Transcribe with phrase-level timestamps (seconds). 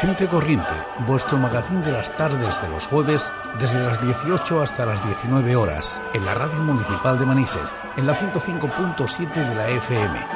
[0.00, 0.72] Gente Corriente,
[1.06, 6.00] vuestro magazín de las tardes de los jueves, desde las 18 hasta las 19 horas,
[6.14, 10.26] en la radio municipal de Manises, en la 105.7 de la FM.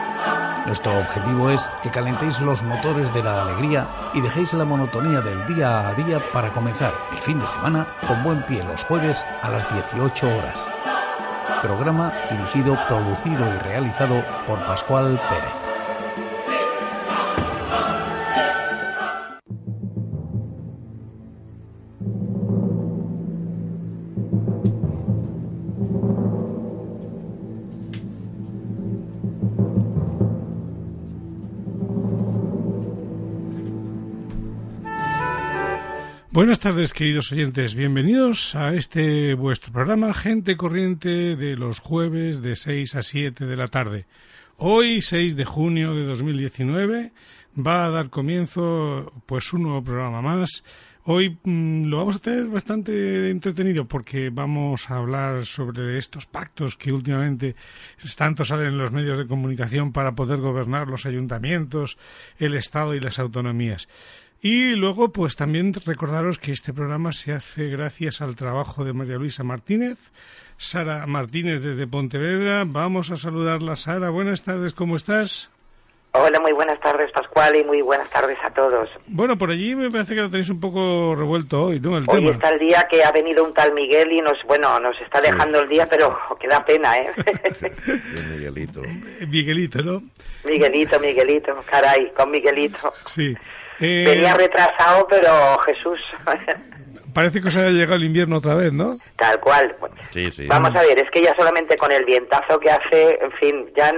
[0.66, 5.46] Nuestro objetivo es que calentéis los motores de la alegría y dejéis la monotonía del
[5.46, 9.48] día a día para comenzar el fin de semana con buen pie los jueves a
[9.48, 10.68] las 18 horas.
[11.62, 15.63] Programa dirigido, producido y realizado por Pascual Pérez.
[36.44, 37.74] Buenas tardes, queridos oyentes.
[37.74, 43.56] Bienvenidos a este vuestro programa Gente Corriente de los jueves de 6 a 7 de
[43.56, 44.04] la tarde.
[44.58, 47.12] Hoy, 6 de junio de 2019,
[47.66, 50.62] va a dar comienzo pues un nuevo programa más.
[51.04, 56.76] Hoy mm, lo vamos a tener bastante entretenido porque vamos a hablar sobre estos pactos
[56.76, 57.56] que últimamente
[58.18, 61.96] tanto salen en los medios de comunicación para poder gobernar los ayuntamientos,
[62.38, 63.88] el Estado y las autonomías.
[64.44, 69.16] Y luego, pues también recordaros que este programa se hace gracias al trabajo de María
[69.16, 69.96] Luisa Martínez,
[70.58, 72.64] Sara Martínez desde Pontevedra.
[72.66, 74.10] Vamos a saludarla, Sara.
[74.10, 75.50] Buenas tardes, ¿cómo estás?
[76.12, 78.90] Hola, muy buenas tardes, Pascual, y muy buenas tardes a todos.
[79.06, 81.96] Bueno, por allí me parece que lo tenéis un poco revuelto hoy, ¿no?
[81.96, 85.00] El hoy está el día que ha venido un tal Miguel y nos, bueno, nos
[85.00, 87.10] está dejando el día, pero que da pena, ¿eh?
[88.30, 88.82] Miguelito.
[89.26, 90.02] Miguelito, ¿no?
[90.44, 92.92] Miguelito, Miguelito, caray, con Miguelito.
[93.06, 93.34] Sí.
[93.80, 96.00] Eh, Venía retrasado, pero Jesús.
[97.14, 98.98] Parece que os haya llegado el invierno otra vez, ¿no?
[99.16, 99.76] Tal cual.
[100.48, 103.92] Vamos a ver, es que ya solamente con el vientazo que hace, en fin, ya,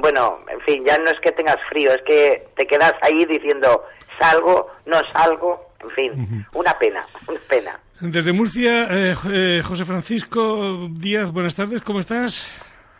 [0.00, 3.84] bueno, en fin, ya no es que tengas frío, es que te quedas ahí diciendo,
[4.18, 7.78] salgo, no salgo, en fin, una pena, una pena.
[8.00, 12.50] Desde Murcia, eh, eh, José Francisco Díaz, buenas tardes, ¿cómo estás?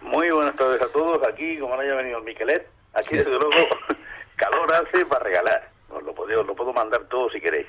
[0.00, 3.50] Muy buenas tardes a todos, aquí, como no haya venido el Miquelet, aquí desde luego
[4.36, 5.75] calor hace para regalar.
[5.96, 7.66] Os lo, puedo, lo puedo mandar todo si queréis.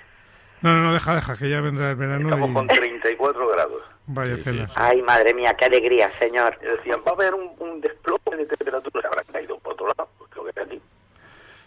[0.61, 2.29] No, no, deja, deja, que ya vendrá el verano.
[2.29, 3.83] Estamos con 34 grados.
[4.07, 4.69] Vaya tela.
[4.75, 6.57] Ay, madre mía, qué alegría, señor.
[6.59, 9.01] Decían, va a haber un, un desplome de temperatura.
[9.01, 10.81] Se habrán caído por otro lado, creo que aquí.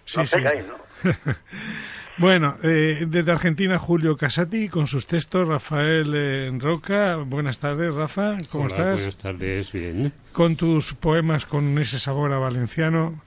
[0.05, 0.43] Sí, no sí.
[0.43, 0.75] Caen, ¿no?
[2.19, 7.17] bueno, eh, desde Argentina, Julio Casati, con sus textos, Rafael eh, Roca.
[7.17, 8.95] Buenas tardes, Rafa, ¿cómo Hola, estás?
[8.97, 10.13] Buenas tardes, bien.
[10.33, 13.21] Con tus poemas con ese sabor a valenciano.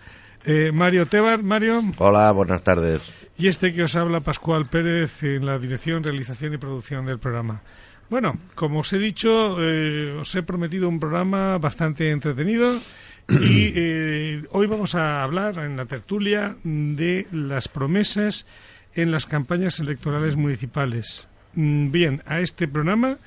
[0.45, 1.83] Eh, Mario Tebar, Mario.
[1.97, 3.01] Hola, buenas tardes.
[3.37, 7.61] Y este que os habla, Pascual Pérez, en la dirección, realización y producción del programa.
[8.09, 12.79] Bueno, como os he dicho, eh, os he prometido un programa bastante entretenido
[13.29, 18.45] y eh, hoy vamos a hablar en la tertulia de las promesas
[18.93, 21.27] en las campañas electorales municipales.
[21.55, 23.17] Mm, Bien, a este programa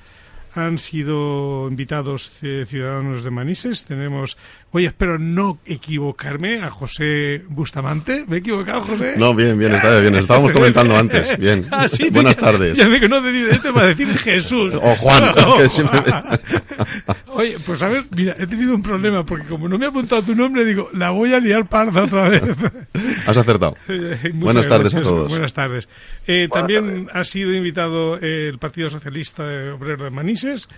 [0.56, 3.84] han sido invitados eh, ciudadanos de Manises.
[3.84, 4.38] Tenemos,
[4.76, 8.24] oye, espero no equivocarme, a José Bustamante.
[8.28, 9.14] ¿Me he equivocado, José?
[9.16, 10.14] No, bien, bien, está bien.
[10.16, 11.38] Estábamos comentando antes.
[11.38, 11.66] Bien.
[11.70, 12.76] Ah, sí, Buenas tú- tardes.
[12.76, 14.74] Ya me conoce, este va a decir Jesús.
[14.74, 16.00] O Juan, No, que siempre-
[17.28, 20.22] Oye, pues a ver, mira, he tenido un problema porque como no me ha apuntado
[20.22, 22.42] tu nombre, digo, la voy a liar parda otra vez.
[23.26, 23.76] Has acertado.
[23.88, 25.28] Eh, muchas Buenas tardes a todos.
[25.28, 25.88] Buenas tardes.
[26.26, 29.44] Eh, también ha sido invitado eh, el Partido Socialista
[29.74, 30.68] Obrero de Manises.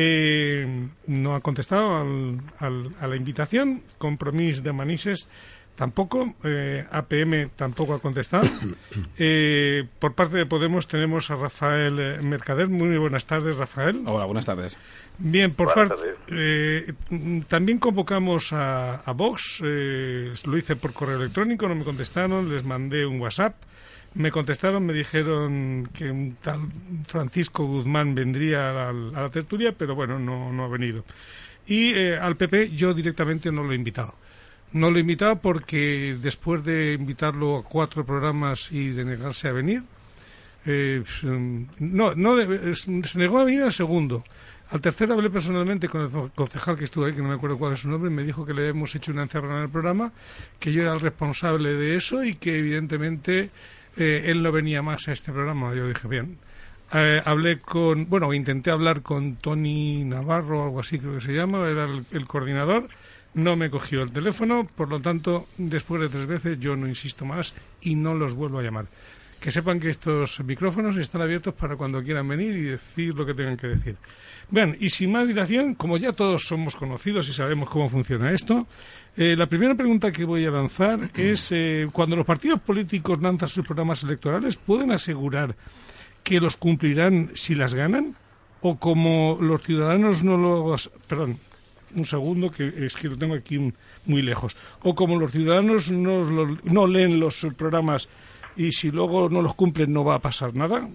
[0.00, 3.82] Eh, no ha contestado al- al- a la invitación.
[3.98, 5.28] Compromís de Manises
[5.74, 6.34] tampoco.
[6.44, 8.46] Eh, APM tampoco ha contestado.
[9.20, 12.68] Eh, por parte de Podemos tenemos a Rafael eh, Mercader.
[12.68, 14.02] Muy buenas tardes, Rafael.
[14.06, 14.78] Hola, buenas tardes.
[15.18, 15.94] Bien, por parte.
[16.28, 16.92] eh,
[17.48, 19.60] también convocamos a, a Vox.
[19.64, 22.48] eh, lo hice por correo electrónico, no me contestaron.
[22.48, 23.56] Les mandé un WhatsApp.
[24.14, 26.60] Me contestaron, me dijeron que un tal
[27.06, 28.88] Francisco Guzmán vendría a la,
[29.18, 31.04] a la tertulia, pero bueno, no, no ha venido.
[31.66, 34.14] Y eh, al PP yo directamente no lo he invitado.
[34.72, 39.52] No lo he invitado porque después de invitarlo a cuatro programas y de negarse a
[39.52, 39.82] venir,
[40.66, 41.02] eh,
[41.78, 42.36] no, no
[42.74, 44.24] se negó a venir al segundo.
[44.70, 47.56] Al tercero hablé personalmente con el co- concejal que estuvo ahí, que no me acuerdo
[47.56, 50.12] cuál es su nombre, me dijo que le hemos hecho una encerrona en el programa,
[50.58, 53.48] que yo era el responsable de eso y que evidentemente
[53.98, 55.74] eh, él no venía más a este programa.
[55.74, 56.38] Yo dije, bien.
[56.94, 61.68] Eh, hablé con, bueno, intenté hablar con Tony Navarro, algo así creo que se llama,
[61.68, 62.88] era el, el coordinador.
[63.34, 67.26] No me cogió el teléfono, por lo tanto, después de tres veces yo no insisto
[67.26, 68.86] más y no los vuelvo a llamar.
[69.40, 73.34] Que sepan que estos micrófonos están abiertos para cuando quieran venir y decir lo que
[73.34, 73.96] tengan que decir.
[74.50, 78.66] Bien, y sin más dilación, como ya todos somos conocidos y sabemos cómo funciona esto,
[79.16, 83.48] eh, la primera pregunta que voy a lanzar es, eh, cuando los partidos políticos lanzan
[83.48, 85.54] sus programas electorales, ¿pueden asegurar
[86.22, 88.16] que los cumplirán si las ganan?
[88.60, 90.90] ¿O como los ciudadanos no los...
[91.06, 91.38] Perdón,
[91.94, 93.72] un segundo, que es que lo tengo aquí
[94.04, 94.56] muy lejos.
[94.82, 96.24] O como los ciudadanos no,
[96.64, 98.08] no leen los programas
[98.58, 100.86] y si luego no los cumplen no va a pasar nada.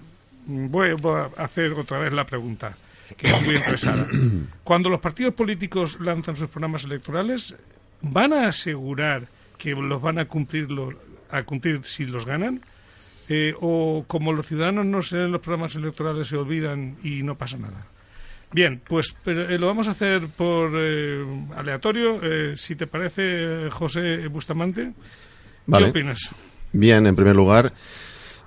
[0.45, 2.77] Voy, a hacer otra vez la pregunta,
[3.17, 4.05] que es muy interesada.
[4.63, 7.55] Cuando los partidos políticos lanzan sus programas electorales,
[8.01, 9.27] ¿van a asegurar
[9.57, 10.67] que los van a cumplir,
[11.31, 12.61] a cumplir si los ganan?
[13.29, 17.35] Eh, ¿O como los ciudadanos no se leen los programas electorales se olvidan y no
[17.35, 17.87] pasa nada?
[18.53, 21.25] Bien, pues eh, lo vamos a hacer por eh,
[21.55, 22.19] aleatorio.
[22.21, 24.91] Eh, si te parece, José Bustamante,
[25.65, 26.29] ¿qué opinas?
[26.73, 27.71] Bien, en primer lugar,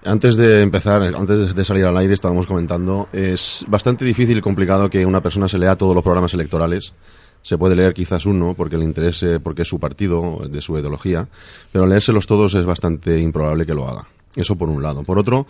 [0.05, 4.91] antes de empezar, antes de salir al aire, estábamos comentando, es bastante difícil y complicado
[4.91, 6.93] que una persona se lea todos los programas electorales.
[7.43, 11.29] Se puede leer quizás uno porque le interese, porque es su partido, de su ideología,
[11.71, 14.09] pero leérselos todos es bastante improbable que lo haga.
[14.35, 15.05] Eso por un lado.
[15.05, 15.47] Por otro,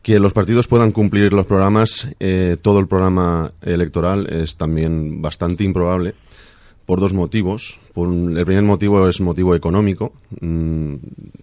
[0.00, 5.62] que los partidos puedan cumplir los programas, eh, todo el programa electoral es también bastante
[5.62, 6.14] improbable
[6.88, 7.78] por dos motivos.
[7.92, 10.14] Por el primer motivo es motivo económico.
[10.40, 10.94] Mm,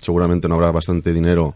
[0.01, 1.53] seguramente no habrá bastante dinero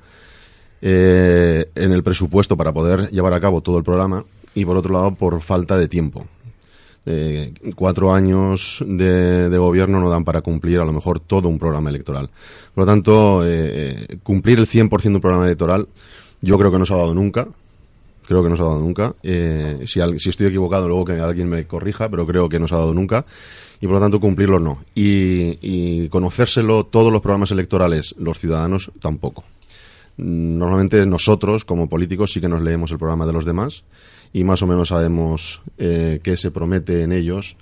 [0.80, 4.24] eh, en el presupuesto para poder llevar a cabo todo el programa.
[4.53, 6.24] Y por otro lado, por falta de tiempo.
[7.07, 11.89] Eh, cuatro años de, gobierno no dan para cumplir a lo mejor todo un programa
[11.89, 12.30] electoral.
[12.75, 13.44] Por lo tanto,
[14.21, 15.88] cumplir el 100% de un programa electoral
[16.42, 17.47] yo creo que no se ha dado nunca.
[18.29, 19.15] Creo que no se ha dado nunca.
[19.23, 22.75] Eh, si, si, estoy equivocado, luego que alguien me corrija, pero creo que no se
[22.75, 23.25] ha dado nunca.
[23.81, 24.83] Y por lo tanto, cumplirlo no.
[24.93, 29.45] Y, y conocérselo todos los programas electorales, los ciudadanos tampoco.
[30.17, 33.83] Normalmente nosotros, como políticos, sí que nos leemos el programa de los demás
[34.31, 37.57] y más o menos sabemos eh, qué se promete en ellos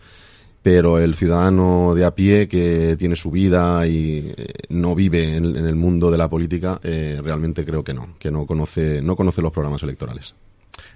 [0.61, 5.55] pero el ciudadano de a pie que tiene su vida y eh, no vive en,
[5.55, 9.41] el mundo de la política, eh, realmente creo que no, que no conoce, no conoce
[9.41, 10.35] los programas electorales.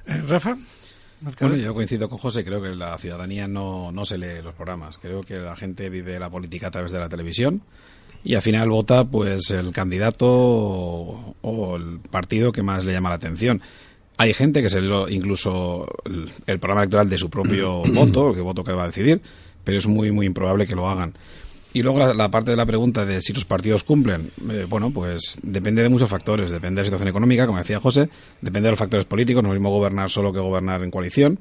[0.05, 0.57] Eh, Rafa.
[1.39, 4.97] Bueno, yo coincido con José, creo que la ciudadanía no, no se lee los programas.
[4.97, 7.61] Creo que la gente vive la política a través de la televisión
[8.23, 13.15] y al final vota pues el candidato o, el partido que más le llama la
[13.15, 13.61] atención.
[14.17, 18.41] Hay gente que se lee incluso el, el programa electoral de su propio voto, el
[18.41, 19.21] voto que va a decidir,
[19.63, 21.13] pero es muy, muy improbable que lo hagan.
[21.73, 25.37] Y luego la, parte de la pregunta de si los partidos cumplen, eh, bueno, pues
[25.41, 26.51] depende de muchos factores.
[26.51, 28.09] Depende de la situación económica, como decía José,
[28.41, 31.39] depende de los factores políticos, no es mismo gobernar solo que gobernar en coalición.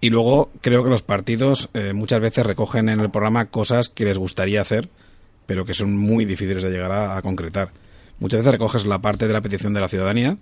[0.00, 4.04] Y luego creo que los partidos eh, muchas veces recogen en el programa cosas que
[4.04, 4.88] les gustaría hacer,
[5.46, 7.70] pero que son muy difíciles de llegar a concretar.
[8.20, 10.36] Muchas veces recoges la parte de la petición de la ciudadanía,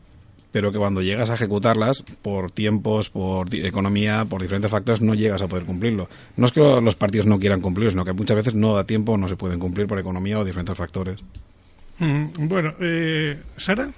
[0.52, 5.43] pero que cuando llegas a ejecutarlas, por tiempos, por economía, por diferentes factores, no llegas
[5.43, 6.08] a poder cumplirlo.
[6.37, 9.16] No es que los partidos no quieran cumplirlo, sino que muchas veces no da tiempo,
[9.16, 11.25] no se pueden cumplir por economía o diferentes factores.
[11.99, 13.90] Mm, bueno, eh, Sara.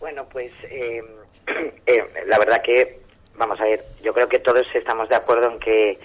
[0.00, 1.02] Bueno, pues eh,
[1.86, 3.00] eh, la verdad que,
[3.36, 5.98] vamos a ver, yo creo que todos estamos de acuerdo en que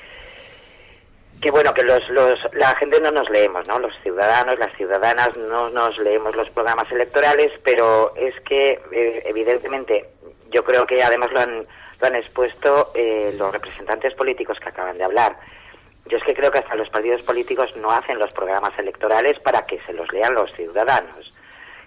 [1.42, 3.80] que bueno, que los, los, la gente no nos leemos, ¿no?
[3.80, 10.10] Los ciudadanos, las ciudadanas no nos leemos los programas electorales, pero es que eh, evidentemente
[10.52, 11.66] yo creo que además lo han,
[12.02, 15.38] lo han expuesto eh, los representantes políticos que acaban de hablar.
[16.08, 19.66] Yo es que creo que hasta los partidos políticos no hacen los programas electorales para
[19.66, 21.34] que se los lean los ciudadanos.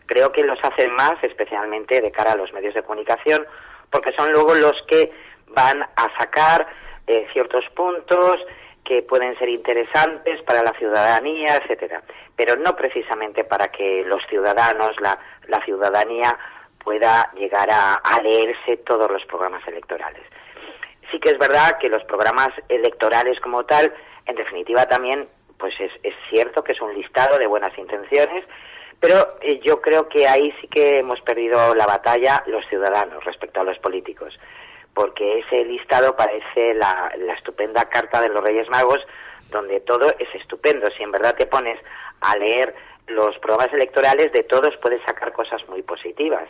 [0.06, 3.46] Creo que los hacen más, especialmente de cara a los medios de comunicación,
[3.90, 5.12] porque son luego los que
[5.48, 6.66] van a sacar
[7.06, 8.38] eh, ciertos puntos,
[8.84, 12.02] que pueden ser interesantes para la ciudadanía, etcétera,
[12.36, 16.36] pero no precisamente para que los ciudadanos, la, la ciudadanía
[16.82, 20.22] pueda llegar a, leerse todos los programas electorales.
[21.10, 23.92] Sí que es verdad que los programas electorales como tal,
[24.26, 28.44] en definitiva también, pues es, es cierto que es un listado de buenas intenciones,
[28.98, 33.60] pero eh, yo creo que ahí sí que hemos perdido la batalla los ciudadanos respecto
[33.60, 34.36] a los políticos
[34.94, 39.00] porque ese listado parece la, estupenda carta de los Reyes Magos,
[39.50, 40.88] donde todo es estupendo.
[40.96, 41.78] Si en verdad te pones
[42.20, 42.74] a leer
[43.06, 46.48] los programas electorales, de todos puedes sacar cosas muy positivas.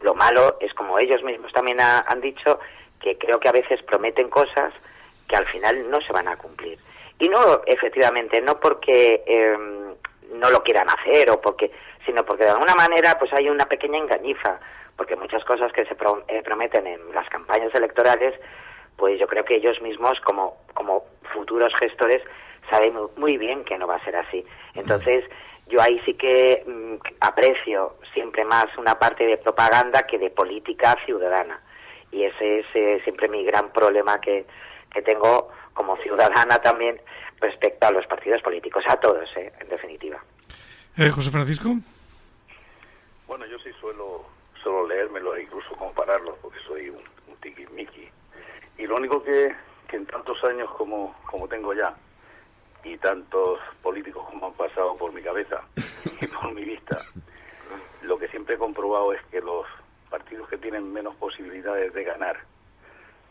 [0.00, 2.58] Lo malo es, como ellos mismos también han dicho,
[3.00, 4.72] que creo que a veces prometen cosas
[5.28, 6.78] que al final no se van a cumplir.
[7.18, 9.94] Y no, efectivamente, no porque em,
[10.34, 11.70] no lo quieran hacer o porque,
[12.04, 14.58] sino porque de alguna manera pues hay una pequeña engañifa
[14.96, 18.34] porque muchas cosas que se eh, prometen en las campañas electorales,
[18.96, 22.22] pues yo creo que ellos mismos, como, como futuros gestores,
[22.70, 24.44] saben muy bien que no va a ser así.
[24.74, 25.24] Entonces,
[25.68, 30.96] yo ahí sí que mm, aprecio siempre más una parte de propaganda que de política
[31.04, 31.60] ciudadana.
[32.10, 34.44] Y ese es eh, siempre mi gran problema que,
[34.92, 37.00] que tengo como ciudadana también
[37.40, 40.22] respecto a los partidos políticos, a todos, eh, en definitiva.
[40.96, 41.70] Eh, José Francisco.
[43.26, 44.26] Bueno, yo sí suelo,
[44.62, 48.08] suelo leérmelo e incluso compararlo, porque soy un, un tiki-miki.
[48.78, 49.54] Y lo único que,
[49.88, 51.94] que en tantos años como, como tengo ya,
[52.84, 55.62] y tantos políticos como han pasado por mi cabeza
[56.20, 56.98] y por mi vista,
[58.02, 59.66] lo que siempre he comprobado es que los
[60.10, 62.38] partidos que tienen menos posibilidades de ganar,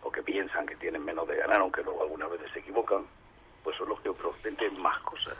[0.03, 3.05] o que piensan que tienen menos de ganar, aunque luego algunas veces se equivocan,
[3.63, 5.37] pues son los que prometen más cosas.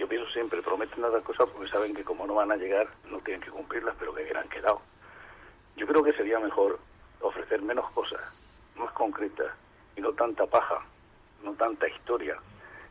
[0.00, 3.18] Yo pienso siempre, prometen otras cosas porque saben que como no van a llegar, no
[3.18, 4.80] tienen que cumplirlas, pero que han quedado.
[5.76, 6.78] Yo creo que sería mejor
[7.20, 8.18] ofrecer menos cosas,
[8.76, 9.52] más concretas,
[9.96, 10.80] y no tanta paja,
[11.44, 12.38] no tanta historia,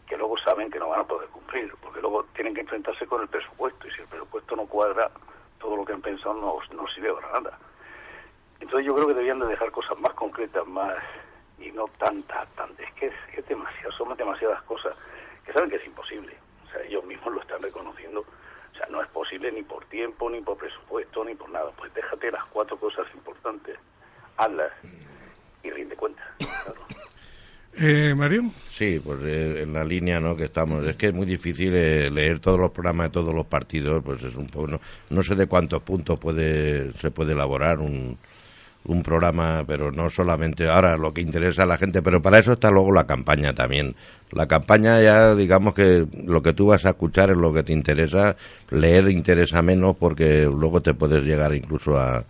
[0.07, 3.23] que luego saben que no van a poder cumplir, porque luego tienen que enfrentarse con
[3.23, 5.09] el presupuesto, y si el presupuesto no cuadra,
[5.57, 7.57] todo lo que han pensado no, sirve para nada.
[8.59, 10.93] Entonces yo creo que debían de dejar cosas más concretas, más
[11.57, 12.87] y no tantas, tantas.
[12.87, 14.95] Es que es demasiado, son demasiadas cosas
[15.43, 16.37] que saben que es imposible.
[16.69, 18.21] O sea, ellos mismos lo están reconociendo.
[18.21, 21.71] O sea, no es posible ni por tiempo, ni por presupuesto, ni por nada.
[21.77, 23.77] Pues déjate las cuatro cosas importantes,
[24.37, 24.71] hazlas
[25.63, 26.23] y rinde cuenta.
[26.37, 26.81] Claro.
[27.81, 28.43] Eh, Mario.
[28.71, 30.35] Sí, pues eh, en la línea ¿no?
[30.35, 30.85] que estamos.
[30.85, 34.03] Es que es muy difícil eh, leer todos los programas de todos los partidos.
[34.03, 34.67] Pues es un poco.
[34.67, 38.17] No, no sé de cuántos puntos puede se puede elaborar un,
[38.85, 42.53] un programa, pero no solamente ahora lo que interesa a la gente, pero para eso
[42.53, 43.95] está luego la campaña también.
[44.31, 47.73] La campaña ya, digamos que lo que tú vas a escuchar es lo que te
[47.73, 48.35] interesa,
[48.69, 52.23] leer interesa menos porque luego te puedes llegar incluso a,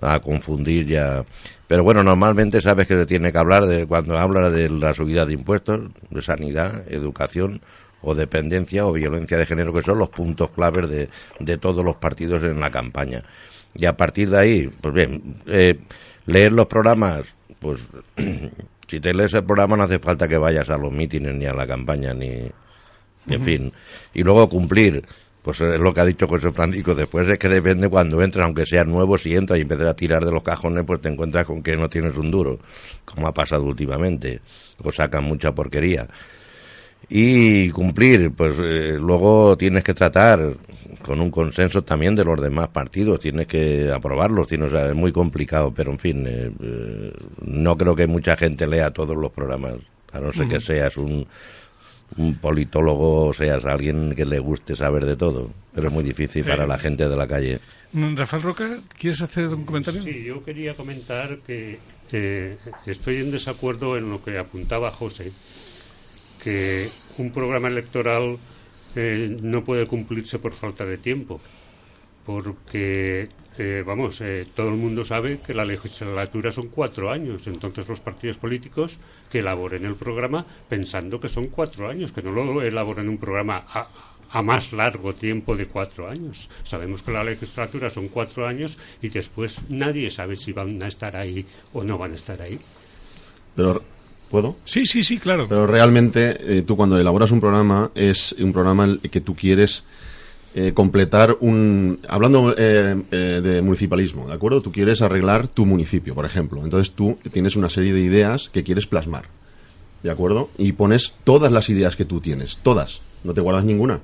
[0.00, 1.24] a confundir ya.
[1.66, 5.24] Pero bueno, normalmente sabes que se tiene que hablar de cuando habla de la subida
[5.24, 7.60] de impuestos, de sanidad, educación
[8.02, 11.08] o dependencia o violencia de género, que son los puntos claves de,
[11.40, 13.24] de todos los partidos en la campaña.
[13.74, 15.78] Y a partir de ahí, pues bien, eh,
[16.26, 17.22] leer los programas,
[17.58, 17.80] pues
[18.88, 21.52] si te lees el programa no hace falta que vayas a los mítines ni a
[21.52, 22.50] la campaña, ni,
[23.28, 23.72] en fin.
[24.12, 25.02] Y luego cumplir,
[25.42, 28.64] pues es lo que ha dicho José Francisco, después es que depende cuando entres, aunque
[28.64, 31.62] sea nuevo, si entras y empiezas a tirar de los cajones, pues te encuentras con
[31.62, 32.58] que no tienes un duro,
[33.04, 34.40] como ha pasado últimamente,
[34.82, 36.06] o sacan mucha porquería.
[37.08, 40.54] Y cumplir, pues eh, luego tienes que tratar
[41.04, 44.94] con un consenso también de los demás partidos, tienes que aprobarlos, tienes, o sea, es
[44.94, 49.30] muy complicado, pero en fin, eh, eh, no creo que mucha gente lea todos los
[49.30, 49.74] programas,
[50.12, 51.26] a no ser que seas un,
[52.16, 56.42] un politólogo o seas alguien que le guste saber de todo, pero es muy difícil
[56.42, 57.60] para la gente de la calle.
[57.92, 60.02] Rafael Roca, ¿quieres hacer un comentario?
[60.02, 61.78] Sí, yo quería comentar que
[62.12, 62.56] eh,
[62.86, 65.32] estoy en desacuerdo en lo que apuntaba José,
[66.42, 68.38] que un programa electoral
[68.96, 71.40] eh, no puede cumplirse por falta de tiempo,
[72.24, 77.88] porque, eh, vamos, eh, todo el mundo sabe que la legislatura son cuatro años, entonces
[77.88, 78.98] los partidos políticos
[79.30, 83.62] que elaboren el programa pensando que son cuatro años, que no lo elaboren un programa
[83.68, 83.88] a,
[84.42, 86.50] más largo tiempo de cuatro años.
[86.64, 91.14] Sabemos que la legislatura son cuatro años y después nadie sabe si van a estar
[91.14, 92.58] ahí o no van a estar ahí.
[94.34, 94.56] ¿Puedo?
[94.64, 95.46] Sí, sí, sí, claro.
[95.48, 99.84] Pero realmente eh, tú cuando elaboras un programa es un programa que tú quieres
[100.56, 102.00] eh, completar un...
[102.08, 104.60] Hablando eh, eh, de municipalismo, ¿de acuerdo?
[104.60, 106.64] Tú quieres arreglar tu municipio, por ejemplo.
[106.64, 109.26] Entonces tú tienes una serie de ideas que quieres plasmar,
[110.02, 110.50] ¿de acuerdo?
[110.58, 113.02] Y pones todas las ideas que tú tienes, todas.
[113.22, 114.00] No te guardas ninguna.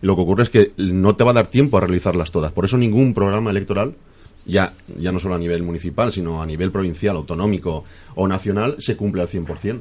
[0.00, 2.52] Y lo que ocurre es que no te va a dar tiempo a realizarlas todas.
[2.52, 3.96] Por eso ningún programa electoral
[4.46, 7.84] ya, ya no solo a nivel municipal, sino a nivel provincial, autonómico
[8.14, 9.80] o nacional, se cumple al 100%.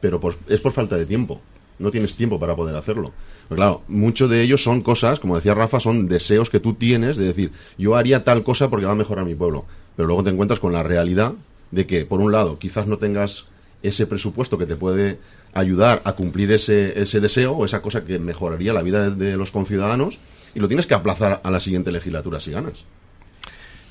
[0.00, 1.40] Pero por- es por falta de tiempo.
[1.78, 3.12] No tienes tiempo para poder hacerlo.
[3.48, 7.16] Pero claro, muchos de ellos son cosas, como decía Rafa, son deseos que tú tienes
[7.16, 9.64] de decir, yo haría tal cosa porque va a mejorar mi pueblo.
[9.96, 11.34] Pero luego te encuentras con la realidad
[11.70, 13.46] de que, por un lado, quizás no tengas
[13.82, 15.18] ese presupuesto que te puede
[15.54, 19.36] ayudar a cumplir ese, ese deseo o esa cosa que mejoraría la vida de, de
[19.36, 20.18] los conciudadanos
[20.54, 22.84] y lo tienes que aplazar a la siguiente legislatura si ganas.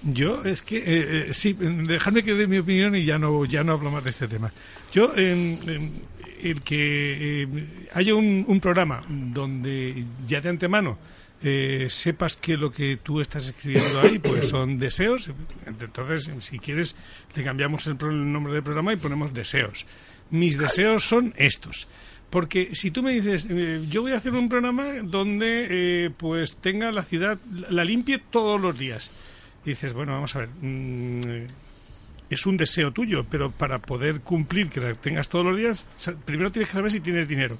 [0.04, 3.44] Yo es que eh, eh, sí, eh, dejadme que dé mi opinión y ya no
[3.46, 4.52] ya no hablo más de este tema.
[4.94, 5.58] Yo em,
[6.42, 10.98] el que eh, haya un, un programa donde ya de antemano
[11.42, 15.32] eh, sepas que lo que tú estás escribiendo ahí pues son deseos,
[15.66, 16.96] entonces si quieres
[17.36, 19.86] le cambiamos el, el nombre del programa y ponemos deseos.
[20.32, 21.88] Mis deseos son estos.
[22.30, 25.68] Porque si tú me dices, eh, yo voy a hacer un programa donde
[26.06, 27.40] eh, pues tenga la ciudad,
[27.70, 29.12] la limpie todos los días.
[29.70, 31.48] Dices, bueno, vamos a ver, mm,
[32.30, 35.88] es un deseo tuyo, pero para poder cumplir que la tengas todos los días,
[36.26, 37.58] primero tienes que saber si tienes dinero.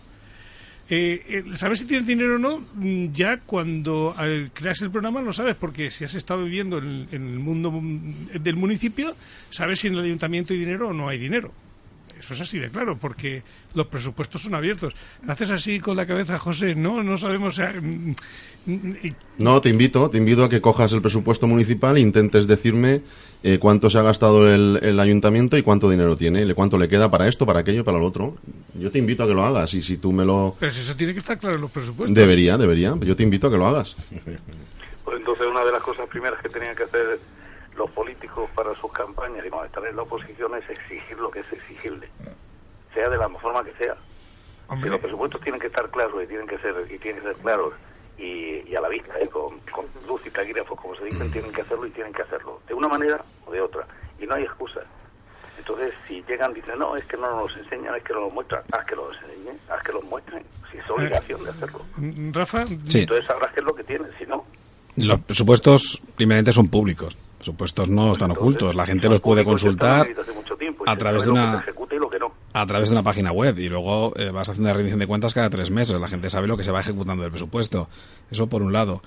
[0.90, 4.16] Eh, saber si tienes dinero o no, mm, ya cuando
[4.54, 8.42] creas el programa lo sabes, porque si has estado viviendo en, en el mundo mm,
[8.42, 9.16] del municipio,
[9.52, 11.54] sabes si en el ayuntamiento hay dinero o no hay dinero.
[12.20, 14.94] Eso es así de claro, porque los presupuestos son abiertos.
[15.28, 17.54] Haces así con la cabeza, José, no, no sabemos.
[17.54, 18.14] o sea, mm,
[18.66, 22.46] mm, y- No, te invito, te invito a que cojas el presupuesto municipal e intentes
[22.46, 23.02] decirme
[23.42, 27.10] eh, cuánto se ha gastado el, el ayuntamiento y cuánto dinero tiene, cuánto le queda
[27.10, 28.36] para esto, para aquello, para lo otro.
[28.76, 30.58] Yo te invito a que lo hagas y si tú me lo...
[30.60, 32.14] Pero si eso tiene que estar claro en los presupuestos.
[32.14, 32.94] Debería, debería.
[33.02, 33.96] Yo te invito a que lo hagas.
[35.06, 37.18] Pues entonces una de las cosas primeras que tenían que hacer
[37.80, 41.40] los políticos para sus campañas y cuando están en la oposición es exigir lo que
[41.40, 42.08] es exigible,
[42.94, 43.96] sea de la forma que sea.
[44.68, 44.88] Hombre.
[44.88, 47.38] Si los presupuestos tienen que estar claros y tienen que ser y tienen que ser
[47.38, 47.74] claros
[48.18, 49.28] y, y a la vista, ¿eh?
[49.30, 52.62] con, con luz y taquígrafos, como se dicen, tienen que hacerlo y tienen que hacerlo,
[52.68, 53.88] de una manera o de otra.
[54.20, 54.82] Y no hay excusa.
[55.58, 58.34] Entonces, si llegan y dicen, no, es que no nos enseñan, es que no nos
[58.34, 61.82] muestran, haz que los enseñen, haz que los muestren, si es obligación de hacerlo.
[62.34, 63.00] Rafa, Sí.
[63.00, 64.46] Entonces sabrás qué es lo que tienen, si no,
[64.98, 67.18] Los presupuestos, primeramente, son públicos.
[67.40, 68.76] Los presupuestos no están Entonces, ocultos.
[68.76, 70.08] La gente los puede consultar
[70.58, 71.64] tiempo, a través de una
[72.20, 72.32] no.
[72.54, 75.34] a través de una página web y luego eh, vas haciendo una rendición de cuentas
[75.34, 75.98] cada tres meses.
[76.00, 77.88] La gente sabe lo que se va ejecutando del presupuesto.
[78.30, 79.02] Eso por un lado.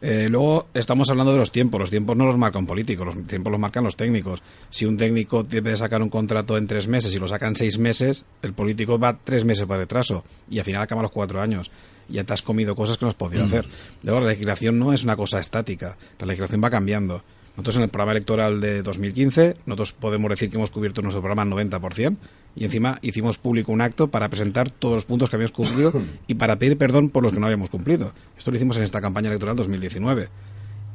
[0.00, 1.80] Eh, luego estamos hablando de los tiempos.
[1.80, 4.42] Los tiempos no los marca un político, los tiempos los marcan los técnicos.
[4.70, 7.78] Si un técnico debe sacar un contrato en tres meses y lo saca en seis
[7.78, 11.70] meses, el político va tres meses para retraso y al final acaba los cuatro años.
[12.08, 13.66] Ya te has comido cosas que no has podido hacer.
[14.02, 15.96] Luego, la legislación no es una cosa estática.
[16.18, 17.22] La legislación va cambiando.
[17.56, 21.42] Nosotros en el programa electoral de 2015, nosotros podemos decir que hemos cubierto nuestro programa
[21.42, 22.16] al 90%
[22.56, 25.92] y encima hicimos público un acto para presentar todos los puntos que habíamos cumplido
[26.26, 28.12] y para pedir perdón por los que no habíamos cumplido.
[28.36, 30.28] Esto lo hicimos en esta campaña electoral 2019.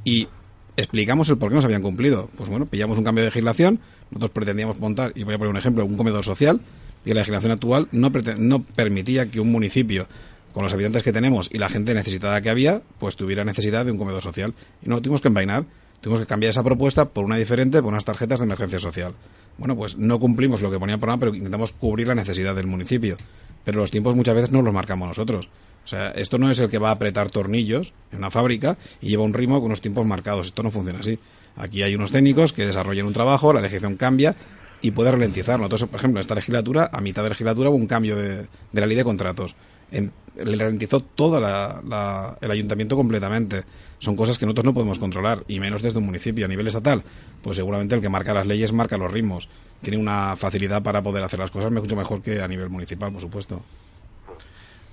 [0.04, 0.28] Y
[0.75, 2.30] explicamos el por qué no se habían cumplido.
[2.36, 3.80] Pues bueno, pillamos un cambio de legislación,
[4.12, 6.62] nosotros pretendíamos montar, y voy a poner un ejemplo, un comedor social,
[7.06, 10.08] y la legislación actual no, no permitía que un municipio,
[10.54, 13.92] con los habitantes que tenemos y la gente necesitada que había, pues tuviera necesidad de
[13.92, 14.54] un comedor social.
[14.82, 15.66] Y no lo tuvimos que envainar,
[16.01, 19.13] tuvimos que cambiar esa propuesta por una diferente, por unas tarjetas de emergencia social.
[19.58, 22.68] Bueno, pues no cumplimos lo que ponía el programa, pero intentamos cubrir la necesidad del
[22.68, 23.18] municipio.
[23.65, 25.50] Pero los tiempos muchas veces no los marcamos nosotros.
[25.84, 29.10] O sea, esto no es el que va a apretar tornillos en una fábrica y
[29.10, 30.48] lleva un ritmo con unos tiempos marcados.
[30.48, 31.20] Esto no funciona así.
[31.58, 34.36] Aquí hay unos técnicos que desarrollan un trabajo, la legislación cambia
[34.82, 35.60] y puede ralentizar.
[35.60, 38.82] Nosotros, por ejemplo, en esta legislatura, a mitad de legislatura hubo un cambio de, de
[38.82, 39.56] la ley de contratos.
[39.91, 43.63] En- le ralentizó todo la- la- el ayuntamiento completamente.
[43.97, 46.45] Son cosas que nosotros no podemos controlar, y menos desde un municipio.
[46.45, 47.04] A nivel estatal,
[47.41, 49.49] pues seguramente el que marca las leyes marca los ritmos.
[49.82, 53.21] Tiene una facilidad para poder hacer las cosas mucho mejor que a nivel municipal, por
[53.21, 53.62] supuesto.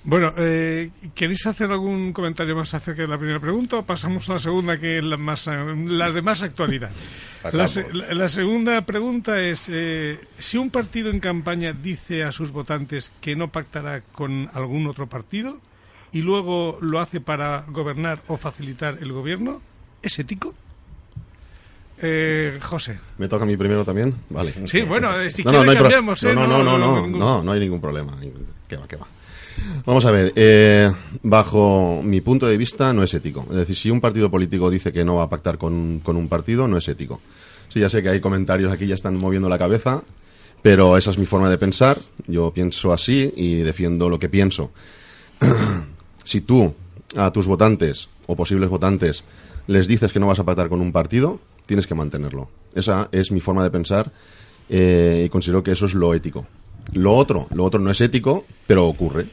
[0.09, 4.35] Bueno, eh, ¿queréis hacer algún comentario más acerca de la primera pregunta o pasamos a
[4.35, 6.91] la segunda, que es la, más, la de más actualidad?
[7.53, 12.31] La, se- la- la segunda pregunta es, eh, si un partido en campaña dice a
[12.31, 15.59] sus votantes que no pactará con algún otro partido
[16.13, 19.61] y luego lo hace para gobernar o facilitar el gobierno,
[20.03, 20.55] ¿es ético?
[22.03, 22.99] Eh, José.
[23.19, 24.15] ¿Me toca a mí primero también?
[24.31, 24.53] Vale.
[24.67, 26.35] Sí, bueno, eh, si no, no, quiere no, cambiamos, ¿eh?
[26.35, 28.19] no, no, no, no, ningún- no, no hay ningún problema.
[28.69, 29.07] ¿Qué va, va?
[29.87, 33.47] Vamos a ver, eh, bajo mi punto de vista no es ético.
[33.51, 36.29] Es decir, si un partido político dice que no va a pactar con, con un
[36.29, 37.21] partido, no es ético.
[37.69, 40.03] Sí, ya sé que hay comentarios aquí, ya están moviendo la cabeza,
[40.63, 41.99] pero esa es mi forma de pensar.
[42.27, 44.71] Yo pienso así y defiendo lo que pienso.
[46.25, 46.75] si tú
[47.17, 49.25] a tus votantes o posibles votantes
[49.69, 52.49] les dices que no vas a pactar con un partido, tienes que mantenerlo.
[52.75, 54.11] Esa es mi forma de pensar
[54.69, 56.47] eh, y considero que eso es lo ético.
[56.93, 59.27] Lo otro, lo otro no es ético, pero ocurre.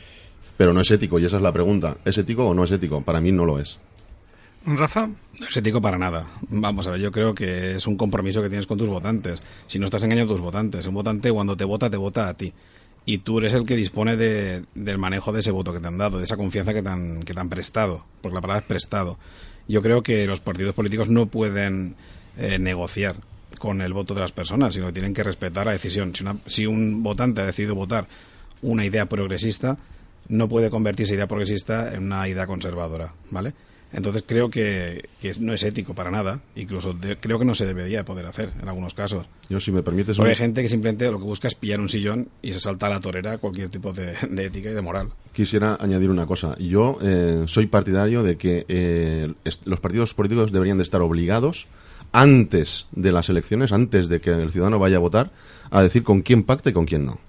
[0.58, 1.98] Pero no es ético y esa es la pregunta.
[2.06, 3.02] ¿Es ético o no es ético?
[3.02, 3.80] Para mí no lo es.
[4.66, 5.08] Rafa.
[5.08, 6.28] No es ético para nada.
[6.50, 9.40] Vamos a ver, yo creo que es un compromiso que tienes con tus votantes.
[9.68, 12.34] Si no estás engañando a tus votantes, un votante cuando te vota, te vota a
[12.36, 12.54] ti.
[13.06, 15.98] Y tú eres el que dispone de- del manejo de ese voto que te han
[15.98, 18.68] dado, de esa confianza que te han, que te han prestado, porque la palabra es
[18.68, 19.18] prestado.
[19.68, 21.96] Yo creo que los partidos políticos no pueden
[22.38, 23.16] eh, negociar
[23.60, 26.14] con el voto de las personas, sino que tienen que respetar la decisión.
[26.16, 28.08] Si, una- si un votante ha decidido votar
[28.62, 29.78] una idea progresista,
[30.30, 33.54] no puede convertirse idea progresista en una idea conservadora, ¿vale?
[33.96, 37.68] Entonces creo que, que no es ético para nada, incluso de- creo que no se
[37.68, 39.28] debería poder hacer en algunos casos.
[39.50, 40.18] Yo, si me permites...
[40.18, 42.60] Porque un- hay gente que simplemente lo que busca es pillar un sillón y se
[42.60, 45.10] salta a la torera cualquier tipo de, de ética y de moral.
[45.32, 46.58] Quisiera añadir una cosa.
[46.58, 49.32] Yo eh, soy partidario de que eh,
[49.66, 51.68] los partidos políticos deberían de estar obligados
[52.14, 55.32] antes de las elecciones, antes de que el ciudadano vaya a votar,
[55.72, 57.20] a decir con quién pacta y con quién no.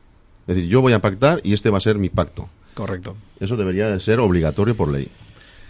[0.47, 2.49] Es decir, yo voy a pactar y este va a ser mi pacto.
[2.75, 3.17] Correcto.
[3.41, 5.09] Eso debería de ser obligatorio por ley,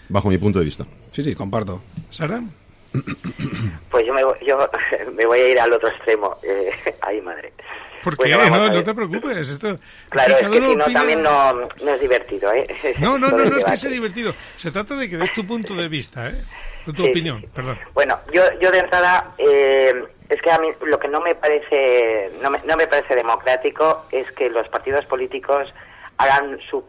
[0.09, 0.85] bajo mi punto de vista.
[1.13, 1.81] Sí, sí, comparto.
[2.11, 2.43] Sara.
[3.91, 4.59] Pues yo me, voy- yo
[5.17, 6.37] me voy a ir al otro extremo.
[6.43, 6.71] Eh,
[7.03, 7.53] ay, madre.
[8.03, 8.31] ¿Por qué?
[8.31, 9.49] no, no te preocupes.
[9.49, 9.79] Esto,
[10.11, 12.65] claro, es que, si no, también no, no, es divertido, ¿eh?
[13.01, 14.35] No, no, no, no es que sea divertido.
[14.57, 16.35] Se trata de que des tu punto de vista, ¿eh?
[16.85, 17.79] Tu opinión, perdón.
[17.95, 22.31] Bueno, yo, yo de entrada, eh, es que a mí lo que no me parece,
[22.43, 25.73] no me, no me parece democrático es que los partidos políticos
[26.19, 26.85] hagan su,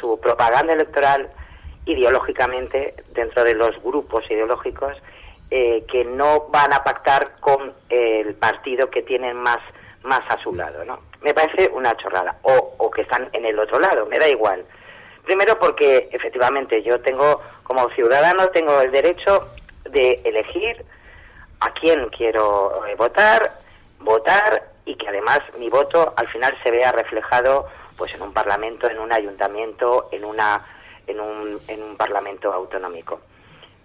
[0.00, 1.28] su propaganda electoral
[1.86, 4.96] ideológicamente dentro de los grupos ideológicos
[5.50, 9.58] eh, que no van a pactar con el partido que tienen más
[10.04, 11.00] más a su lado, ¿no?
[11.22, 12.36] Me parece una chorrada.
[12.42, 14.64] O, o que están en el otro lado, me da igual.
[15.24, 19.48] Primero porque efectivamente yo tengo, como ciudadano, tengo el derecho
[19.90, 20.84] de elegir
[21.60, 23.58] a quién quiero eh, votar,
[24.00, 28.88] votar y que además mi voto al final se vea reflejado pues en un parlamento,
[28.88, 30.64] en un ayuntamiento, en una
[31.06, 33.20] en un, en un parlamento autonómico.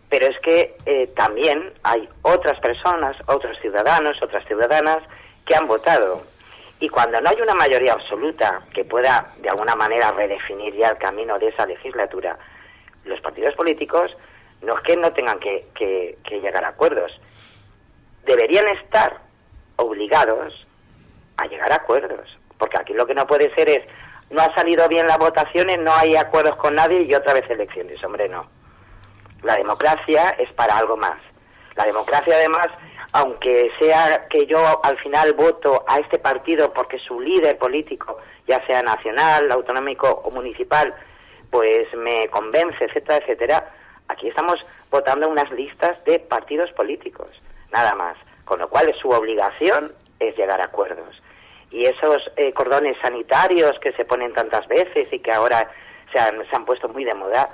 [0.10, 5.00] Pero es que eh, también hay otras personas, otros ciudadanos, otras ciudadanas
[5.46, 6.24] que han votado.
[6.80, 10.98] Y cuando no hay una mayoría absoluta que pueda de alguna manera redefinir ya el
[10.98, 12.38] camino de esa legislatura,
[13.04, 14.16] los partidos políticos
[14.62, 17.20] no es que no tengan que, que, llegar a acuerdos,
[18.26, 19.18] deberían estar
[19.76, 20.68] obligados
[21.38, 22.38] a llegar a acuerdos.
[22.58, 23.86] Porque aquí lo que no puede ser es,
[24.30, 28.02] no ha salido bien las votaciones, no hay acuerdos con nadie y otra vez elecciones.
[28.04, 28.48] Hombre, no.
[29.44, 31.18] La democracia es para algo más.
[31.76, 32.68] La democracia, además,
[33.12, 38.66] aunque sea que yo al final voto a este partido porque su líder político, ya
[38.68, 40.94] sea nacional, autonómico o municipal,
[41.50, 43.72] pues me convence, etcétera, etcétera,
[44.08, 47.30] aquí estamos votando unas listas de partidos políticos,
[47.72, 48.18] nada más.
[48.46, 51.22] Con lo cual su obligación es llegar a acuerdos.
[51.72, 55.70] Y esos eh, cordones sanitarios que se ponen tantas veces y que ahora
[56.12, 57.50] se han, se han puesto muy de moda,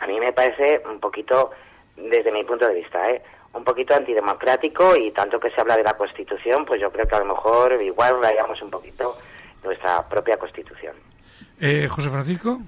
[0.00, 1.52] a mí me parece un poquito,
[1.96, 3.22] desde mi punto de vista, ¿eh?
[3.54, 7.14] Un poquito antidemocrático y tanto que se habla de la Constitución, pues yo creo que
[7.14, 9.16] a lo mejor igual rayamos un poquito
[9.62, 10.96] nuestra propia Constitución.
[11.60, 12.60] Eh, José Francisco.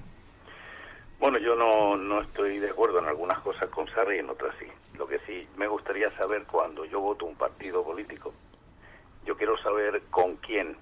[1.18, 4.54] Bueno, yo no, no estoy de acuerdo en algunas cosas con Sarri y en otras
[4.58, 4.66] sí.
[4.98, 8.32] Lo que sí me gustaría saber cuando yo voto un partido político,
[9.24, 10.76] yo quiero saber con quién.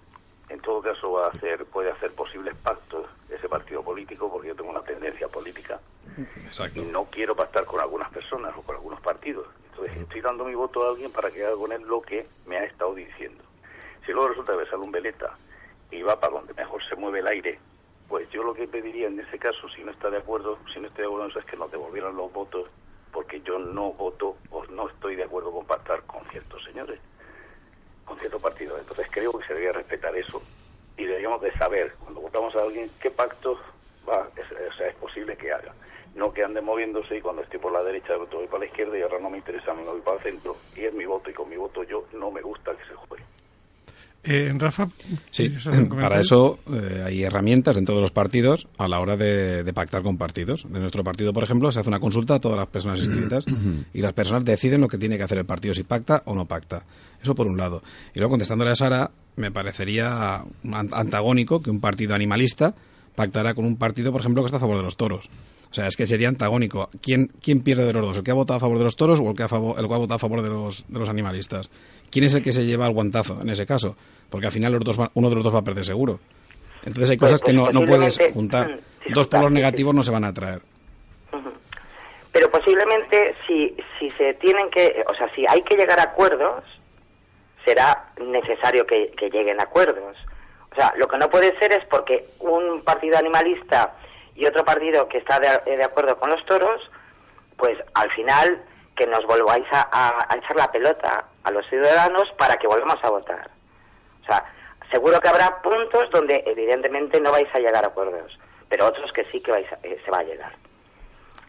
[0.49, 4.57] En todo caso va a hacer, puede hacer posibles pactos ese partido político porque yo
[4.57, 5.81] tengo una tendencia política
[6.75, 9.47] y no quiero pactar con algunas personas o con algunos partidos.
[9.73, 12.59] Entonces estoy dando mi voto a alguien para que haga con él lo que me
[12.59, 13.43] ha estado diciendo.
[14.05, 15.37] Si luego resulta que sale un veleta
[15.91, 17.59] y va para donde mejor se mueve el aire,
[18.09, 20.89] pues yo lo que pediría en ese caso, si no está de acuerdo, si no
[20.89, 22.69] estoy de acuerdo es que nos devolvieran los votos
[23.13, 27.01] porque yo no voto o no estoy de acuerdo con pactar con ciertos señores,
[28.05, 28.79] con ciertos partidos.
[28.81, 30.43] Entonces creo que se debería respetar eso
[30.99, 33.59] y deberíamos de saber, cuando votamos a alguien, qué pactos
[34.09, 35.73] va, es, es posible que haga.
[36.15, 39.03] No que ande moviéndose y cuando estoy por la derecha voy para la izquierda y
[39.03, 41.49] ahora no me interesa, me voy para el centro y es mi voto y con
[41.49, 43.25] mi voto yo no me gusta que se juegue.
[44.25, 44.89] Eh, Rafa,
[45.33, 45.49] sí,
[46.01, 50.17] para eso eh, hay herramientas en todos los partidos a la hora de, pactar con
[50.17, 50.65] partidos.
[50.65, 53.45] En nuestro partido, por ejemplo, se hace una consulta a todas las personas inscritas
[53.93, 56.45] y las personas deciden lo que tiene que hacer el partido, si pacta o no
[56.47, 56.85] pacta.
[57.21, 57.83] Eso por un lado.
[58.15, 60.45] Y luego, contestándole a Sara, me parecería
[60.93, 62.75] antagónico que un partido animalista
[63.17, 65.31] pactara con un partido, por ejemplo, que está a favor de los toros.
[65.73, 66.91] O sea, es que sería antagónico.
[67.01, 68.19] ¿Quién, quién pierde de los dos?
[68.19, 69.89] ¿El que ha votado a favor de los toros o el que ha, favor, el
[69.89, 71.71] que ha votado a favor de los, de los animalistas?
[72.11, 73.97] ¿Quién es el que se lleva el guantazo en ese caso?
[74.29, 76.21] Porque al final los dos uno de los dos va a perder seguro.
[76.85, 78.81] Entonces hay cosas que no, no puedes juntar.
[79.15, 80.61] Dos polos negativos no se van a atraer.
[82.33, 86.63] Pero posiblemente si, si se tienen que, o sea, si hay que llegar a acuerdos,
[87.65, 90.17] será necesario que, que lleguen a acuerdos.
[90.71, 93.95] O sea, lo que no puede ser es porque un partido animalista
[94.35, 96.81] y otro partido que está de, acuerdo con los toros,
[97.57, 98.63] pues al final
[98.97, 103.51] que nos volváis a, echar la pelota a los ciudadanos para que volvamos a votar.
[104.23, 104.45] O sea,
[104.91, 109.25] seguro que habrá puntos donde evidentemente no vais a llegar a acuerdos, pero otros que
[109.27, 110.53] sí que vais eh, se va a llegar.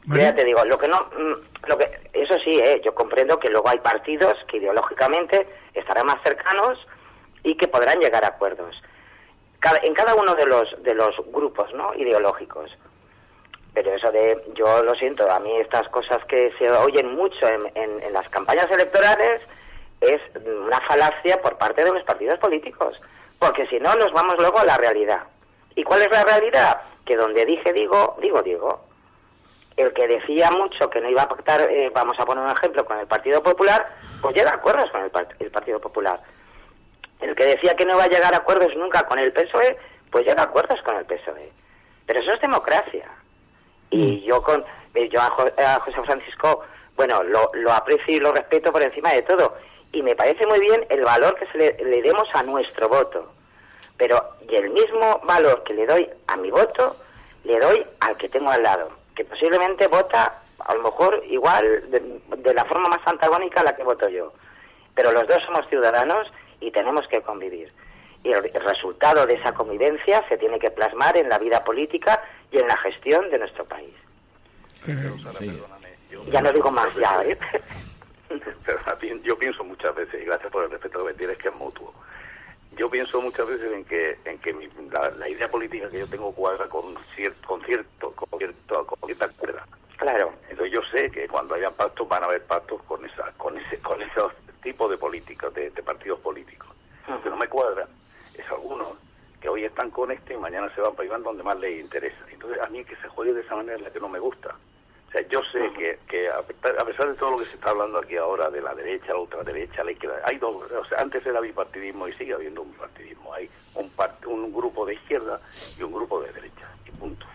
[0.06, 3.50] Ya te digo, lo que no, mm, lo que, eso sí, eh, yo comprendo que
[3.50, 6.78] luego hay partidos que ideológicamente estarán más cercanos
[7.44, 8.76] y que podrán llegar a acuerdos
[9.84, 11.94] en cada uno de los, de los grupos ¿no?
[11.96, 12.72] ideológicos.
[13.74, 17.72] Pero eso de, yo lo siento, a mí estas cosas que se oyen mucho en,
[17.76, 19.42] en, las campañas electorales
[20.00, 23.02] es una falacia por parte de los partidos políticos,
[23.40, 25.24] porque si no nos vamos luego a la realidad.
[25.76, 26.82] ¿Y cuál es la realidad?
[27.04, 28.86] Que donde dije digo, digo digo.
[29.76, 32.86] El que decía mucho que no iba a pactar, eh, vamos a poner un ejemplo,
[32.86, 33.90] con el Partido Popular,
[34.22, 36.22] pues llega a acuerdos con el, el Partido Popular.
[37.24, 39.78] El que decía que no va a llegar a acuerdos nunca con el PSOE,
[40.12, 41.52] pues llega a acuerdos con el PSOE.
[42.06, 43.10] Pero eso es democracia.
[43.90, 44.24] Y mm.
[44.24, 44.64] yo con
[44.96, 46.62] eh, yo a, José Francisco,
[46.96, 49.56] bueno, lo, lo, aprecio y lo respeto por encima de todo.
[49.92, 53.32] Y me parece muy bien el valor que se le, demos a nuestro voto.
[53.98, 56.96] pero y el mismo valor que le doy a mi voto,
[57.44, 62.54] le doy al que tengo al lado, que posiblemente vota a lo mejor igual de,
[62.54, 64.34] la forma más antagónica a la que voto yo.
[64.96, 66.28] Pero los dos somos ciudadanos
[66.64, 67.72] y tenemos que convivir.
[68.24, 72.58] Y el, resultado de esa convivencia se tiene que plasmar en la vida política y
[72.58, 73.94] en la gestión de nuestro país.
[76.32, 77.38] ya no digo más, ya, ¿eh?
[79.24, 81.94] yo pienso muchas veces, y gracias por el respeto que me tienes, que es mutuo.
[82.78, 84.56] Yo pienso muchas veces en que en que
[85.20, 89.28] la, idea política que yo tengo cuadra con cierto con cierto con, cierto, con cierta
[89.38, 89.68] cuerda.
[89.98, 90.34] Claro.
[90.50, 93.78] Entonces yo sé que cuando haya pactos van a haber pactos con esa con ese
[93.78, 96.70] con esos tipos de políticos, de, partidos políticos.
[97.08, 97.88] Lo que no me cuadra
[98.38, 98.88] es algunos
[99.40, 102.18] que hoy están con este y mañana se van para Iván donde más les interesa.
[102.32, 104.56] Entonces a mí que se juegue de esa manera es la que no me gusta
[105.14, 108.18] sea, yo sé que, que a, pesar de todo lo que se está hablando aquí
[108.18, 112.08] ahora de la derecha, la ultraderecha, la izquierda, hay dos, o sea, antes era bipartidismo
[112.08, 113.34] y sigue habiendo un bipartidismo.
[113.34, 113.92] Hay un,
[114.26, 115.40] un grupo de izquierda
[115.78, 117.26] y un grupo de derecha, y punto.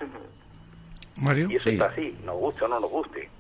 [1.17, 1.49] Mario.
[1.51, 3.31] Y eso está así, nos guste o no nos guste.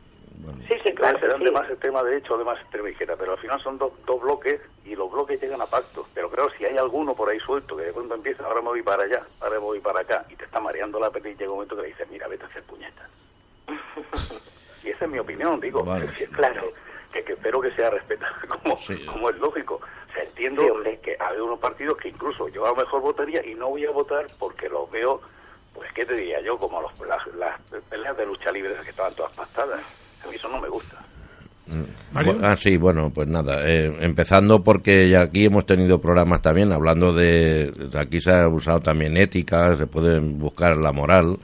[0.68, 1.18] Sí, sí, claro.
[1.18, 3.92] Serán de más extrema derecha o de más extrema izquierda, pero al final son dos,
[4.06, 6.06] dos bloques y los bloques llegan a pactos.
[6.14, 8.82] Pero creo si hay alguno por ahí suelto que de pronto empieza, ahora me voy
[8.82, 11.50] para allá, ahora me voy para acá, y te está mareando la peli y llega
[11.50, 13.08] un momento que le dices, mira, vete a hacer puñetas.
[14.84, 15.84] y esa es mi opinión, digo.
[16.32, 16.72] Claro.
[17.12, 19.80] Que, espero que sea respetada como, como es lógico.
[20.08, 20.62] O sea, entiendo
[21.02, 23.90] que hay unos partidos que incluso yo a lo mejor votaría y no voy a
[23.90, 25.20] votar porque los veo,
[25.74, 26.58] pues, ¿qué te diría yo?
[26.58, 29.80] Como los, las, peleas de lucha libre que estaban todas pastadas.
[30.24, 30.98] A mí eso no me gusta.
[31.68, 32.42] Mm.
[32.42, 37.12] Ah, sí, bueno, pues nada, eh, empezando porque ya aquí hemos tenido programas también hablando
[37.12, 41.36] de, aquí se ha usado también ética, se puede buscar la moral,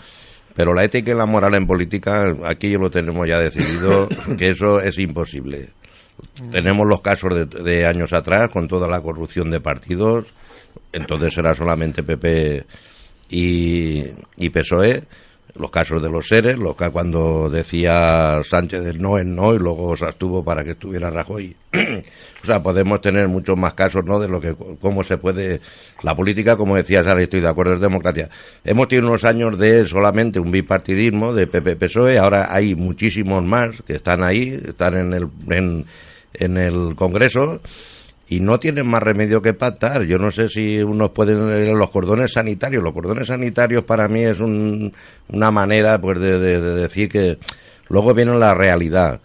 [0.57, 4.09] pero la ética y la moral en política, aquí lo tenemos ya decidido,
[4.39, 5.69] que eso es imposible.
[6.51, 10.27] Tenemos los casos de, años atrás con toda la corrupción de partidos,
[10.93, 12.65] entonces era solamente PP
[13.29, 14.05] y,
[14.37, 15.03] y PSOE,
[15.55, 19.97] los casos de los seres, los que cuando decía Sánchez no es no y luego
[19.97, 21.55] se abstuvo para que estuviera Rajoy.
[22.43, 24.19] o sea, podemos tener muchos más casos, ¿no?
[24.19, 25.61] De lo que, cómo se puede,
[26.03, 28.29] la política, como decía Sara, estoy de acuerdo, es democracia.
[28.65, 33.95] Hemos tenido unos años de solamente un bipartidismo, de PP-PSOE, ahora hay muchísimos más que
[33.95, 35.87] están ahí, están en el, en,
[36.35, 37.61] en el Congreso,
[38.29, 40.05] y no tienen más remedio que pactar.
[40.05, 42.83] Yo no sé si unos pueden los cordones sanitarios.
[42.83, 47.39] Los cordones sanitarios para mí es una manera pues de, decir que
[47.89, 49.21] luego viene la realidad.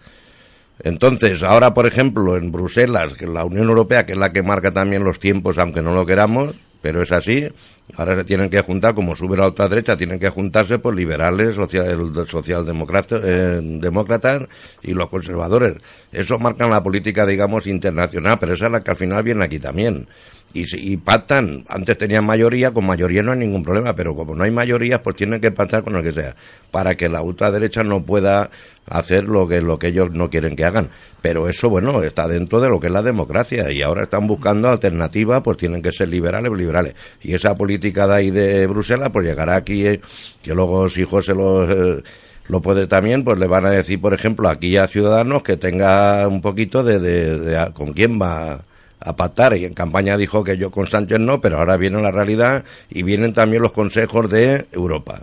[0.82, 4.70] Entonces, ahora, por ejemplo, en Bruselas, que la Unión Europea, que es la que marca
[4.70, 7.48] también los tiempos, aunque no lo queramos, pero es así.
[7.96, 11.56] Ahora se tienen que juntar, como sube la otra derecha, tienen que juntarse por liberales,
[11.56, 14.46] social, socialdemócratas eh,
[14.82, 15.74] y los conservadores.
[16.12, 19.58] Eso marca la política, digamos, internacional, pero esa es la que al final viene aquí
[19.58, 20.08] también.
[20.52, 24.42] Y, y pactan, antes tenían mayoría, con mayoría no hay ningún problema, pero como no
[24.42, 26.34] hay mayoría, pues tienen que pactar con el que sea,
[26.72, 28.50] para que la ultraderecha no pueda
[28.86, 30.90] hacer lo que, lo que ellos no quieren que hagan.
[31.22, 34.68] Pero eso, bueno, está dentro de lo que es la democracia y ahora están buscando
[34.68, 36.94] alternativas, pues tienen que ser liberales, liberales.
[37.22, 40.00] Y esa política de ahí de Bruselas, pues llegará aquí, eh,
[40.42, 42.02] que luego si José lo, eh,
[42.48, 46.26] lo puede también, pues le van a decir, por ejemplo, aquí a Ciudadanos que tenga
[46.28, 48.62] un poquito de, de, con quién va
[49.00, 52.10] a pactar y en campaña dijo que yo con Sánchez no, pero ahora viene la
[52.10, 55.22] realidad y vienen también los consejos de Europa.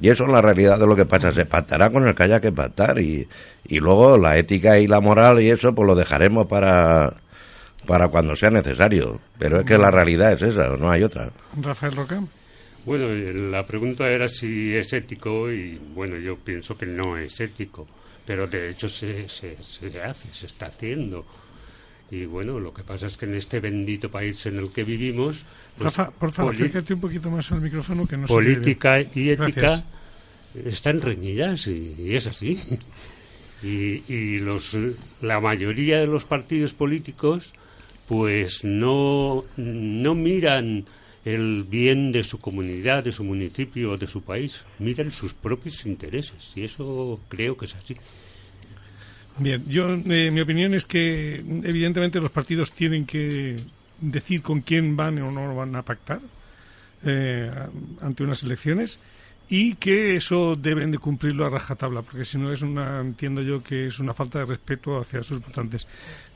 [0.00, 1.32] Y eso es la realidad de lo que pasa.
[1.32, 3.26] Se pactará con el que haya que pactar y,
[3.66, 7.12] y luego la ética y la moral y eso pues lo dejaremos para,
[7.86, 9.20] para cuando sea necesario.
[9.38, 11.30] Pero es que la realidad es esa, no hay otra.
[11.60, 12.22] Rafael Roca.
[12.84, 13.08] Bueno,
[13.50, 17.86] la pregunta era si es ético y bueno, yo pienso que no es ético,
[18.24, 21.26] pero de hecho se, se, se hace, se está haciendo.
[22.10, 25.44] Y bueno, lo que pasa es que en este bendito país en el que vivimos...
[25.76, 29.84] Pues, Rafa, por favor, acércate un poquito más al micrófono que no Política y ética
[30.64, 32.60] están reñidas y, es así.
[33.62, 34.74] Y, y, los,
[35.20, 37.52] la mayoría de los partidos políticos
[38.10, 40.84] pues no, no miran
[41.24, 46.52] el bien de su comunidad, de su municipio, de su país, miran sus propios intereses
[46.56, 47.94] y eso creo que es así.
[49.38, 53.54] Bien, yo, eh, mi opinión es que evidentemente los partidos tienen que
[54.00, 56.20] decir con quién van o no van a pactar
[57.04, 57.48] eh,
[58.00, 58.98] ante unas elecciones
[59.50, 63.62] y que eso deben de cumplirlo a rajatabla, porque si no es una, entiendo yo
[63.62, 65.88] que es una falta de respeto hacia sus votantes.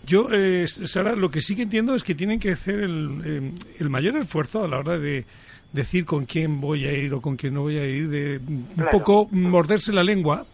[0.05, 3.89] Yo, eh, Sara, lo que sí que entiendo es que tienen que hacer el, el
[3.89, 5.25] mayor esfuerzo a la hora de
[5.73, 8.87] decir con quién voy a ir o con quién no voy a ir, de un
[8.91, 10.45] poco morderse la lengua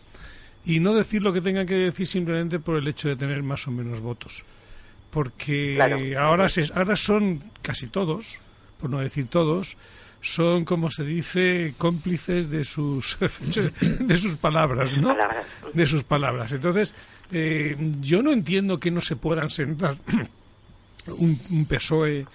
[0.64, 3.66] y no decir lo que tengan que decir simplemente por el hecho de tener más
[3.66, 4.44] o menos votos.
[5.10, 5.80] Porque
[6.16, 8.38] ahora, se, ahora son casi todos
[8.80, 9.76] por no decir todos,
[10.20, 13.16] son, como se dice, cómplices de sus,
[14.00, 15.16] de sus palabras, ¿no?
[15.72, 16.52] De sus palabras.
[16.52, 16.94] Entonces,
[17.32, 19.96] eh, yo no entiendo que no se puedan sentar
[21.06, 22.26] un, PSOE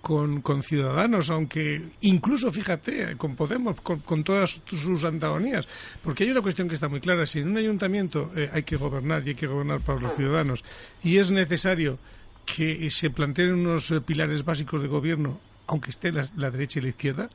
[0.00, 5.66] con, con, Ciudadanos, aunque incluso, fíjate, con Podemos, con, todas sus antagonías,
[6.04, 8.76] porque hay una cuestión que está muy clara, si en un ayuntamiento eh, hay que
[8.76, 10.64] gobernar y hay que gobernar para los ciudadanos,
[11.02, 11.98] y es necesario
[12.44, 16.88] que se planteen unos eh, pilares básicos de gobierno aunque esté la, derecha y la
[16.88, 17.30] izquierda,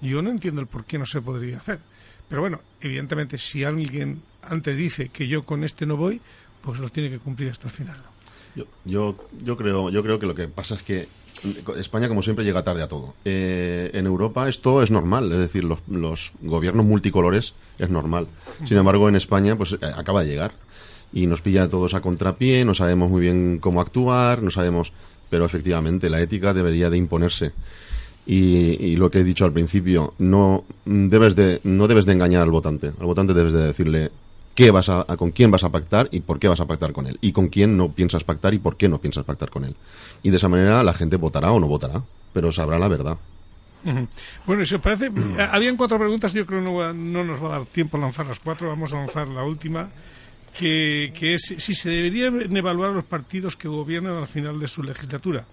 [0.00, 1.80] yo no entiendo el por qué no se podría hacer.
[2.28, 6.20] Pero bueno, evidentemente, si alguien antes dice que yo con este no voy,
[6.62, 7.96] pues lo tiene que cumplir hasta el final.
[8.54, 11.08] Yo, yo, yo, creo, yo creo que lo que pasa es que
[11.76, 13.14] España, como siempre, llega tarde a todo.
[13.24, 18.28] Eh, en Europa esto es normal, es decir, los, los, gobiernos multicolores es normal.
[18.64, 20.52] Sin embargo, en España, pues eh, acaba de llegar
[21.12, 24.92] y nos pilla a todos a contrapié, no sabemos muy bien cómo actuar, no sabemos
[25.30, 27.52] pero efectivamente la ética debería de imponerse.
[28.26, 32.50] Y, lo que he dicho al principio, no debes de, no debes de engañar al
[32.50, 32.92] votante.
[32.98, 34.10] Al votante debes de decirle
[34.54, 37.06] qué vas a, con quién vas a pactar y por qué vas a pactar con
[37.06, 37.18] él.
[37.20, 39.76] Y con quién no piensas pactar y por qué no piensas pactar con él.
[40.22, 43.18] Y de esa manera la gente votará o no votará, pero sabrá la verdad.
[44.46, 45.12] Bueno, os parece,
[45.50, 48.24] habían cuatro preguntas, yo creo que no, no nos va a dar tiempo a lanzar
[48.24, 49.90] las cuatro, vamos a lanzar la última
[50.58, 55.44] que, es si se deberían evaluar los partidos que gobiernan al final de su legislatura.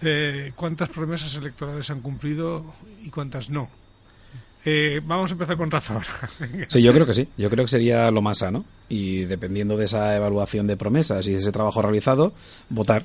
[0.00, 2.74] Eh, ¿Cuántas promesas electorales han cumplido
[3.04, 3.68] y cuántas no?
[4.64, 6.00] Eh, vamos a empezar con Rafa
[6.68, 7.28] sí, yo creo que sí.
[7.36, 8.64] Yo creo que sería lo más sano.
[8.88, 12.32] Y dependiendo de esa evaluación de promesas y de ese trabajo realizado,
[12.68, 13.04] votar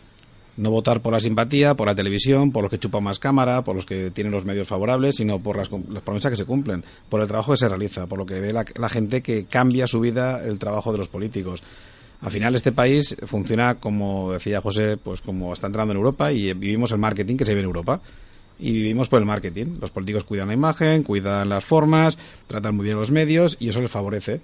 [0.58, 3.76] no votar por la simpatía, por la televisión, por los que chupan más cámara, por
[3.76, 7.28] los que tienen los medios favorables, sino por las, promesas que se cumplen, por el
[7.28, 10.60] trabajo que se realiza, por lo que ve la, gente que cambia su vida el
[10.60, 11.64] trabajo de los políticos.
[12.22, 16.54] Al final este país funciona como decía José, pues como está entrando en Europa y
[16.54, 18.00] vivimos el marketing que se vive en Europa
[18.60, 19.78] y vivimos por el marketing.
[19.82, 23.82] Los políticos cuidan la imagen, cuidan las formas, tratan muy bien los medios y eso
[23.82, 24.40] les favorece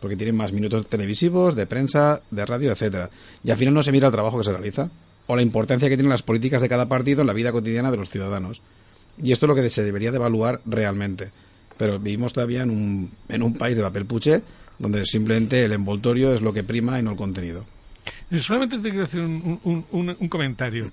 [0.00, 3.08] porque tienen más minutos televisivos, de prensa, de radio, etcétera.
[3.42, 4.90] Y al final no se mira el trabajo que se realiza
[5.26, 7.96] o la importancia que tienen las políticas de cada partido en la vida cotidiana de
[7.96, 8.60] los ciudadanos.
[9.22, 11.30] Y esto es lo que se debería de evaluar realmente.
[11.76, 14.42] Pero vivimos todavía en un, en un país de papel puche
[14.78, 17.64] donde simplemente el envoltorio es lo que prima y no el contenido.
[18.36, 20.92] Solamente te quiero hacer un, un, comentario.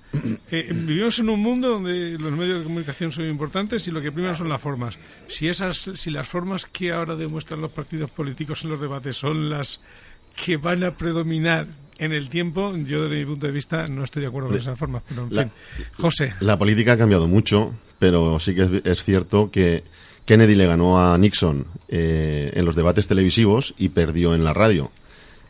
[0.50, 4.12] Eh, vivimos en un mundo donde los medios de comunicación son importantes y lo que
[4.12, 4.98] prima son las formas.
[5.28, 9.50] Si, esas, si las formas que ahora demuestran los partidos políticos en los debates son
[9.50, 9.80] las
[10.36, 11.66] que van a predominar
[11.98, 14.76] en el tiempo, yo desde mi punto de vista no estoy de acuerdo con esa
[14.76, 15.02] forma.
[15.08, 15.50] Pero en fin,
[15.94, 16.32] José.
[16.40, 19.84] La política ha cambiado mucho, pero sí que es, cierto que
[20.24, 24.90] Kennedy le ganó a Nixon eh, en los debates televisivos y perdió en la radio.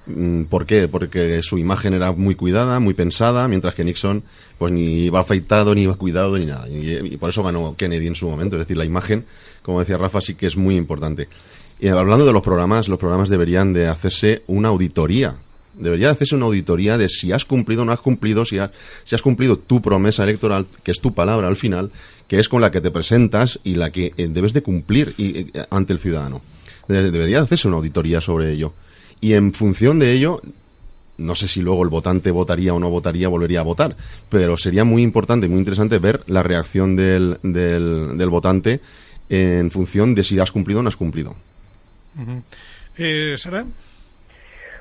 [0.06, 0.88] Mm, ¿Por qué?
[0.88, 4.24] Porque su imagen era muy cuidada, muy pensada, mientras que Nixon
[4.58, 6.68] pues ni iba afeitado, ni iba cuidado, ni nada.
[6.68, 8.56] Y, y, por eso ganó Kennedy en su momento.
[8.56, 9.24] Es decir, la imagen,
[9.62, 11.28] como decía Rafa, sí que es muy importante.
[11.80, 15.36] Y hablando de los programas, los programas deberían de hacerse una auditoría
[15.82, 18.70] Debería hacerse una auditoría de si has cumplido o no has cumplido, si has,
[19.04, 21.90] si has cumplido tu promesa electoral, que es tu palabra al final,
[22.28, 25.46] que es con la que te presentas y la que eh, debes de cumplir eh,
[25.70, 26.40] ante el ciudadano.
[26.88, 28.72] Debería hacerse una auditoría sobre ello.
[29.20, 30.40] Y en función de ello,
[31.18, 33.96] no sé si luego el votante votaría o no votaría, volvería a votar,
[34.28, 38.80] pero sería muy importante, muy interesante ver la reacción del, del, votante
[39.28, 41.34] en función de si has cumplido o no has cumplido.
[42.96, 43.64] Eh, ¿Sara?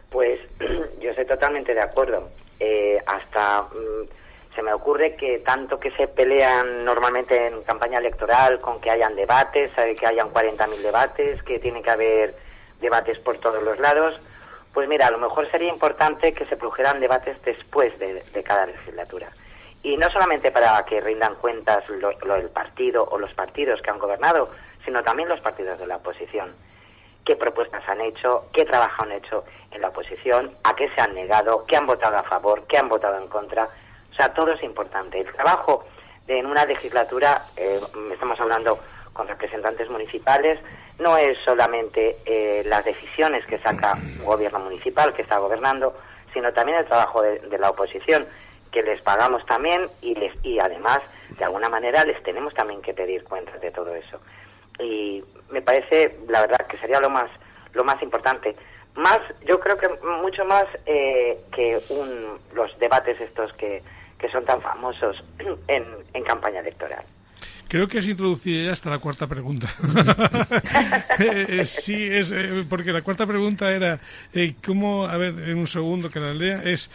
[0.10, 0.40] Pues
[1.12, 2.30] yo estoy totalmente de acuerdo.
[2.60, 8.60] Eh, hasta mm, se me ocurre que tanto que se pelean normalmente en campaña electoral
[8.60, 12.36] con que hayan debates, que hayan 40.000 debates, que tiene que haber
[12.80, 14.20] debates por todos los lados,
[14.74, 19.30] pues mira, a lo mejor sería importante que se produjeran debates después de, cada legislatura.
[19.84, 24.00] Y no solamente para que rindan cuentas lo, el partido o los partidos que han
[24.00, 24.50] gobernado,
[24.86, 26.54] sino también los partidos de la oposición
[27.26, 31.14] qué propuestas han hecho, qué trabajo han hecho en la oposición, a qué se han
[31.14, 33.68] negado, qué han votado a favor, qué han votado en contra.
[34.12, 35.20] O sea, todo es importante.
[35.20, 35.86] El trabajo
[36.28, 37.80] de, en una legislatura, eh,
[38.12, 38.80] estamos hablando
[39.14, 40.60] con representantes municipales,
[41.00, 45.96] no es solamente eh, las decisiones que saca un gobierno municipal que está gobernando,
[46.34, 48.26] sino también el trabajo de, de la oposición,
[48.72, 51.00] que les pagamos también y, les, y además,
[51.38, 54.20] de alguna manera, les tenemos también que pedir cuentas de todo eso
[54.82, 57.30] y me parece la verdad que sería lo más
[57.74, 58.56] lo más importante.
[58.96, 59.88] Más yo creo que
[60.22, 63.82] mucho más eh, que un, los debates estos que,
[64.20, 65.24] que son tan famosos
[65.68, 67.04] en, en campaña electoral.
[67.72, 69.74] Creo que has introducido ya hasta la cuarta pregunta.
[71.20, 74.00] Eh, sí, es eh, porque la cuarta pregunta era
[74.34, 76.90] eh, cómo, a ver, en un segundo que la lea, es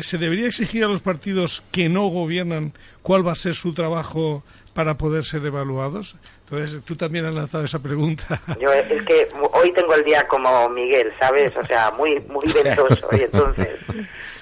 [0.00, 2.72] ¿se debería exigir a los partidos que no gobiernan
[3.02, 4.44] cuál va a ser su trabajo
[4.74, 6.16] para poder ser evaluados?
[6.44, 8.40] Entonces, tú también has lanzado esa pregunta.
[8.60, 11.52] Yo es que hoy tengo el día como Miguel, ¿sabes?
[11.56, 13.68] O sea, muy muy ventoso y entonces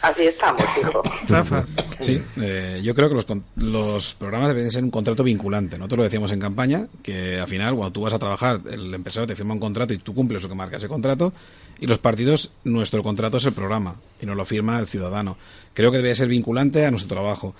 [0.02, 1.02] así estamos, hijo.
[1.28, 1.64] Rafa.
[2.00, 3.26] Sí, eh, yo creo que los,
[3.56, 5.78] los programas deben ser un contrato vinculante.
[5.78, 9.26] Nosotros lo decíamos en campaña, que al final, cuando tú vas a trabajar, el empresario
[9.26, 11.32] te firma un contrato y tú cumples lo que marca ese contrato,
[11.78, 15.36] y los partidos, nuestro contrato es el programa, y nos lo firma el ciudadano.
[15.74, 17.54] Creo que debe ser vinculante a nuestro trabajo.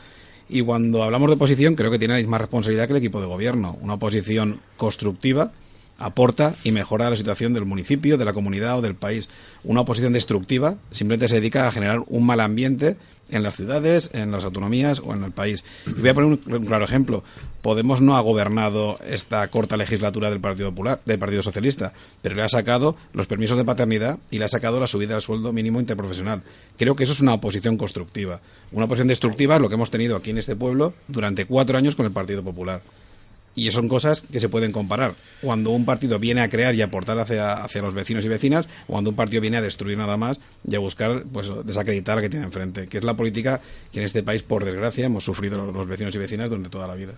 [0.53, 3.27] Y cuando hablamos de oposición, creo que tiene la misma responsabilidad que el equipo de
[3.29, 3.79] gobierno.
[3.81, 5.53] Una oposición constructiva
[6.01, 9.29] aporta y mejora la situación del municipio, de la comunidad o del país.
[9.63, 12.97] Una oposición destructiva simplemente se dedica a generar un mal ambiente
[13.31, 15.65] en las ciudades, en las autonomías o en el país.
[15.87, 17.23] Y voy a poner un, claro ejemplo.
[17.63, 21.93] Podemos no ha gobernado esta corta legislatura del Partido Popular, del Partido Socialista,
[22.23, 25.23] pero le ha sacado los permisos de paternidad y le ha sacado la subida del
[25.23, 26.43] sueldo mínimo interprofesional.
[26.77, 28.41] Creo que eso es una oposición constructiva.
[28.73, 31.95] Una oposición destructiva es lo que hemos tenido aquí en este pueblo durante cuatro años
[31.95, 32.81] con el Partido Popular.
[33.61, 35.17] Y son cosas que se pueden comparar.
[35.43, 38.93] Cuando un partido viene a crear y aportar hacia, hacia los vecinos y vecinas, o
[38.93, 42.31] cuando un partido viene a destruir nada más y a buscar pues desacreditar a que
[42.31, 43.61] tiene enfrente, que es la política
[43.93, 46.95] que en este país, por desgracia, hemos sufrido los vecinos y vecinas durante toda la
[46.95, 47.13] vida.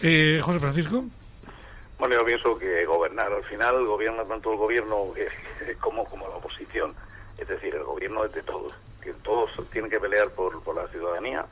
[0.00, 1.04] Eh, José Francisco.
[1.98, 4.96] Bueno, yo pienso que gobernar, al final gobierna tanto el gobierno
[5.80, 6.94] como, como la oposición.
[7.36, 8.72] Es decir, el gobierno es de todos,
[9.02, 11.44] que todos tienen que pelear por, por la ciudadanía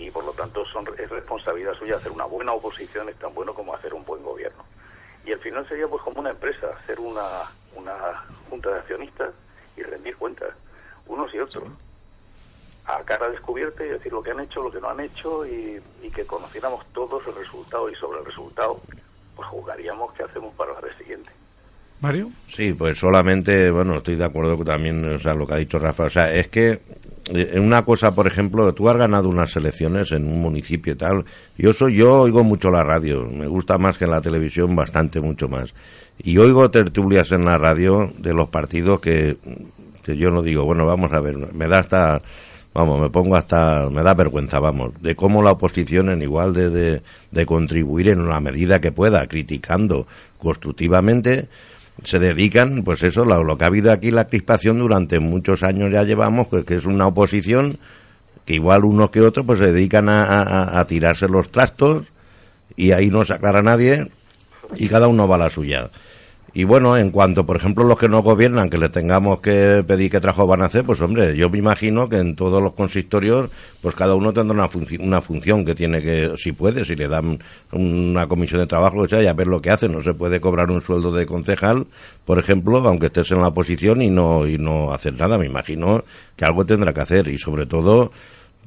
[0.00, 3.52] y por lo tanto son, es responsabilidad suya hacer una buena oposición, es tan bueno
[3.52, 4.64] como hacer un buen gobierno.
[5.26, 7.26] Y al final sería pues como una empresa, hacer una,
[7.76, 9.34] una junta de accionistas
[9.76, 10.54] y rendir cuentas,
[11.06, 11.64] unos y otros,
[12.86, 15.80] a cara descubierta y decir lo que han hecho, lo que no han hecho y,
[16.02, 18.80] y que conociéramos todos el resultado y sobre el resultado
[19.36, 21.30] pues jugaríamos qué hacemos para la vez siguiente.
[22.00, 22.30] Mario.
[22.48, 26.04] Sí, pues solamente, bueno, estoy de acuerdo también, o sea, lo que ha dicho Rafa,
[26.04, 26.80] o sea, es que
[27.32, 31.24] eh, una cosa, por ejemplo, tú has ganado unas elecciones en un municipio y tal.
[31.56, 35.20] Yo soy, yo oigo mucho la radio, me gusta más que en la televisión, bastante
[35.20, 35.72] mucho más.
[36.22, 39.36] Y oigo tertulias en la radio de los partidos que,
[40.02, 42.22] que yo no digo, bueno, vamos a ver, me da hasta,
[42.74, 46.70] vamos, me pongo hasta, me da vergüenza, vamos, de cómo la oposición en igual de,
[46.70, 50.06] de, de contribuir en una medida que pueda, criticando
[50.38, 51.48] constructivamente,
[52.04, 56.02] se dedican, pues eso, lo, que ha habido aquí, la crispación durante muchos años ya
[56.02, 57.78] llevamos, pues, que es una oposición
[58.44, 62.06] que igual unos que otros pues se dedican a, a tirarse los trastos
[62.74, 64.08] y ahí no sacar a nadie
[64.76, 65.90] y cada uno va a la suya.
[66.52, 70.10] Y bueno, en cuanto, por ejemplo, los que no gobiernan, que les tengamos que pedir
[70.10, 73.50] qué trabajo van a hacer, pues hombre, yo me imagino que en todos los consistorios,
[73.80, 77.38] pues cada uno tendrá una, una función que tiene que, si puede, si le dan
[77.70, 79.88] una comisión de trabajo, o sea, ya ver lo que hace.
[79.88, 81.86] No se puede cobrar un sueldo de concejal,
[82.24, 85.38] por ejemplo, aunque estés en la posición y no, y no hacer nada.
[85.38, 86.02] Me imagino
[86.34, 88.10] que algo tendrá que hacer y sobre todo,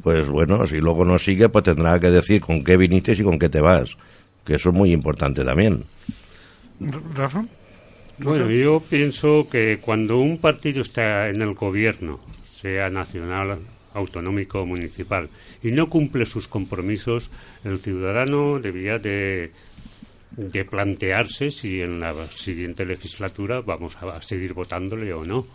[0.02, 3.38] pues bueno, si luego no sigue, pues tendrá que decir con qué viniste y con
[3.38, 3.90] qué te vas.
[4.46, 5.84] Que eso es muy importante también.
[7.16, 7.44] Rafa.
[8.24, 12.22] Bueno, yo pienso que cuando un partido está en el gobierno,
[12.56, 13.60] sea nacional,
[13.94, 15.30] autonómico o municipal,
[15.62, 17.30] y no cumple sus compromisos,
[17.66, 19.52] el ciudadano debería de,
[20.32, 25.46] de plantearse si en la siguiente legislatura vamos a seguir votándole o no.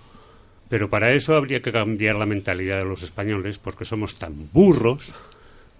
[0.68, 5.10] Pero para eso habría que cambiar la mentalidad de los españoles, porque somos tan burros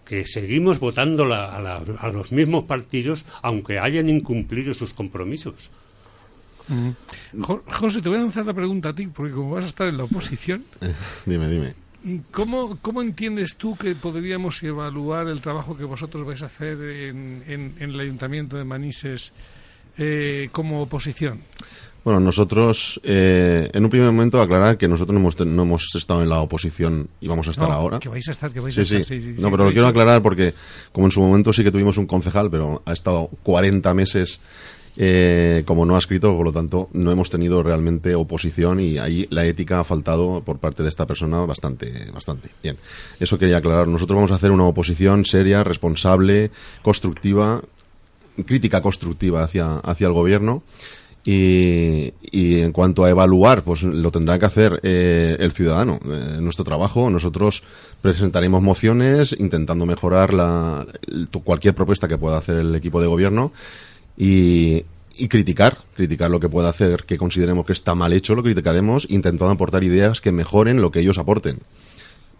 [0.07, 5.71] que seguimos votando a, a los mismos partidos aunque hayan incumplido sus compromisos.
[7.69, 9.97] José, te voy a lanzar la pregunta a ti, porque como vas a estar en
[9.97, 10.65] la oposición.
[11.27, 11.75] dime, dime.
[12.31, 17.43] ¿Cómo, ¿Cómo entiendes tú que podríamos evaluar el trabajo que vosotros vais a hacer en,
[17.47, 19.33] en, el Ayuntamiento de Manises
[19.99, 21.41] eh, como oposición?
[22.05, 26.23] Bueno, nosotros, eh, en un primer momento, aclarar que nosotros no hemos, no hemos estado
[26.23, 27.99] en la oposición y vamos a estar ahora.
[27.99, 29.05] Que vais a estar, que vais a estar.
[29.05, 29.21] Sí.
[29.21, 30.55] sí, no, pero lo quiero aclarar porque,
[30.93, 34.41] como en su momento sí que tuvimos un concejal, pero ha estado 40 meses
[35.01, 39.29] eh, como no ha escrito, por lo tanto, no hemos tenido realmente oposición y ahí
[39.31, 42.51] la ética ha faltado por parte de esta persona bastante, bastante.
[42.61, 42.77] Bien,
[43.21, 43.87] eso quería aclarar.
[43.87, 46.51] Nosotros vamos a hacer una oposición seria, responsable,
[46.83, 47.63] constructiva,
[48.45, 50.65] crítica constructiva hacia, hacia el gobierno.
[51.25, 56.01] Y, en cuanto a evaluar, pues lo tendrá que hacer eh, el ciudadano.
[56.07, 57.63] Eh, nuestro trabajo, nosotros
[58.01, 60.87] presentaremos mociones intentando mejorar la,
[61.45, 63.53] cualquier propuesta que pueda hacer el equipo de gobierno
[64.19, 64.85] y,
[65.29, 69.53] criticar, criticar lo que pueda hacer, que consideremos que está mal hecho, lo criticaremos, intentando
[69.53, 71.61] aportar ideas que mejoren lo que ellos aporten.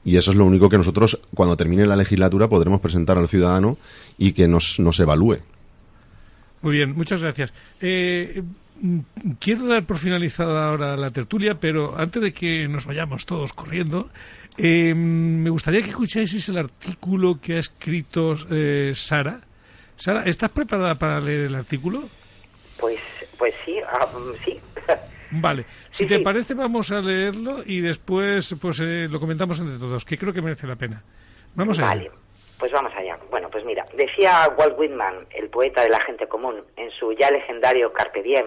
[0.05, 3.79] Y eso es lo único que nosotros, cuando termine la legislatura, podremos presentar al ciudadano
[4.17, 5.39] y que nos, nos evalúe.
[6.63, 7.53] Muy bien, muchas gracias.
[7.81, 8.43] Eh,
[9.39, 14.09] quiero dar por finalizada ahora la tertulia, pero antes de que nos vayamos todos corriendo,
[14.61, 19.39] Eh, me gustaría que escucháis el artículo que ha escrito eh, Sara.
[19.99, 22.05] Sara, ¿estás preparada para leer el artículo?
[22.79, 23.01] Pues,
[23.37, 24.61] pues sí, mm, sí.
[25.33, 30.05] Vale, si te parece vamos a leerlo y después pues eh, lo comentamos entre todos,
[30.05, 31.03] que creo que merece la pena.
[31.55, 31.89] Vamos allá.
[31.89, 32.11] Vale,
[32.59, 33.19] pues vamos allá.
[33.29, 37.31] Bueno, pues mira, decía Walt Whitman, el poeta de la gente común, en su ya
[37.31, 38.47] legendario Carpe Diem,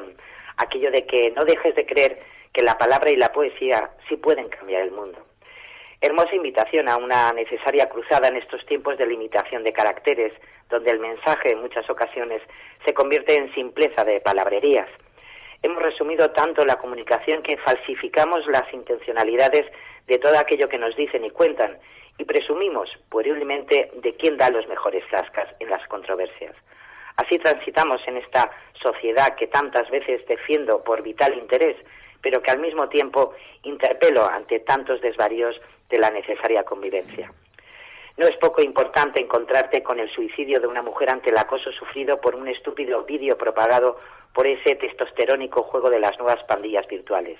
[0.55, 2.17] aquello de que no dejes de creer
[2.53, 5.19] que la palabra y la poesía sí pueden cambiar el mundo.
[5.99, 10.33] Hermosa invitación a una necesaria cruzada en estos tiempos de limitación de caracteres,
[10.71, 12.41] donde el mensaje en muchas ocasiones
[12.83, 14.87] se convierte en simpleza de palabrerías
[15.63, 19.71] hemos resumido tanto la comunicación que falsificamos las intencionalidades
[20.07, 21.77] de todo aquello que nos dicen y cuentan
[22.17, 26.55] y presumimos puerilmente de quién da los mejores cascas en las controversias.
[27.17, 28.51] Así transitamos en esta
[28.81, 31.77] sociedad que tantas veces defiendo por vital interés,
[32.21, 35.59] pero que al mismo tiempo interpelo ante tantos desvaríos
[35.89, 37.31] de la necesaria convivencia.
[38.17, 42.19] No es poco importante encontrarte con el suicidio de una mujer ante el acoso sufrido
[42.19, 43.97] por un estúpido vídeo propagado
[44.33, 47.39] por ese testosterónico juego de las nuevas pandillas virtuales.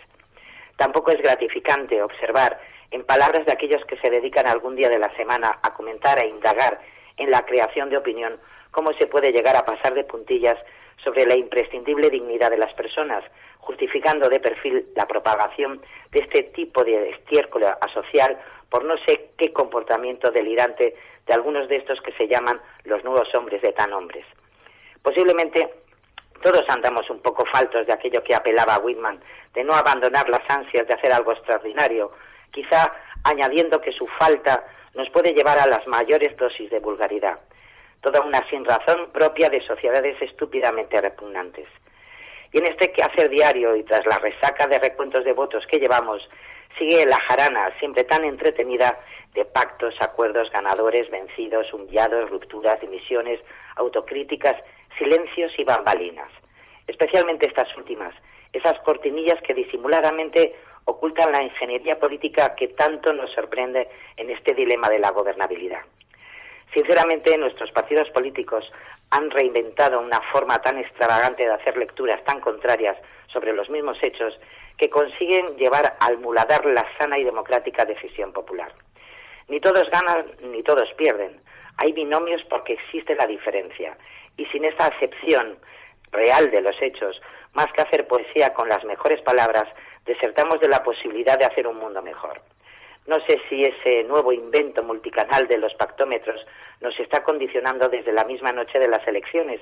[0.78, 2.60] Tampoco es gratificante observar,
[2.90, 6.28] en palabras de aquellos que se dedican algún día de la semana a comentar e
[6.28, 6.80] indagar
[7.18, 8.38] en la creación de opinión,
[8.72, 10.58] cómo se puede llegar a pasar de puntillas
[11.04, 13.24] sobre la imprescindible dignidad de las personas,
[13.60, 18.38] justificando de perfil la propagación de este tipo de estiércol asocial
[18.72, 20.96] por no sé qué comportamiento delirante
[21.28, 24.26] de algunos de estos que se llaman los nuevos hombres de tan hombres.
[25.04, 25.70] Posiblemente
[26.42, 29.20] todos andamos un poco faltos de aquello que apelaba a Whitman,
[29.54, 32.12] de no abandonar las ansias de hacer algo extraordinario,
[32.52, 32.94] quizá
[33.26, 34.64] añadiendo que su falta
[34.96, 37.40] nos puede llevar a las mayores dosis de vulgaridad,
[38.02, 41.68] toda una sinrazón propia de sociedades estúpidamente repugnantes.
[42.54, 46.28] Y en este quehacer diario y tras la resaca de recuentos de votos que llevamos,
[46.78, 48.98] sigue la jarana, siempre tan entretenida,
[49.34, 53.40] de pactos, acuerdos, ganadores, vencidos, humillados, rupturas, dimisiones,
[53.78, 54.58] autocríticas
[54.98, 56.30] silencios y bambalinas,
[56.88, 58.14] especialmente estas últimas,
[58.54, 60.54] esas cortinillas que disimuladamente
[60.86, 65.82] ocultan la ingeniería política que tanto nos sorprende en este dilema de la gobernabilidad.
[66.74, 68.70] Sinceramente, nuestros partidos políticos
[69.10, 72.98] han reinventado una forma tan extravagante de hacer lecturas tan contrarias
[73.28, 74.38] sobre los mismos hechos
[74.78, 78.72] que consiguen llevar al muladar la sana y democrática decisión popular.
[79.48, 81.40] Ni todos ganan ni todos pierden.
[81.78, 83.98] Hay binomios porque existe la diferencia
[84.38, 85.58] y sin esa acepción
[86.12, 87.22] real de los hechos,
[87.54, 89.68] más que hacer poesía con las mejores palabras,
[90.06, 92.42] desertamos de la posibilidad de hacer un mundo mejor.
[93.08, 96.46] No sé si ese nuevo invento multicanal de los pactómetros
[96.82, 99.62] nos está condicionando desde la misma noche de las elecciones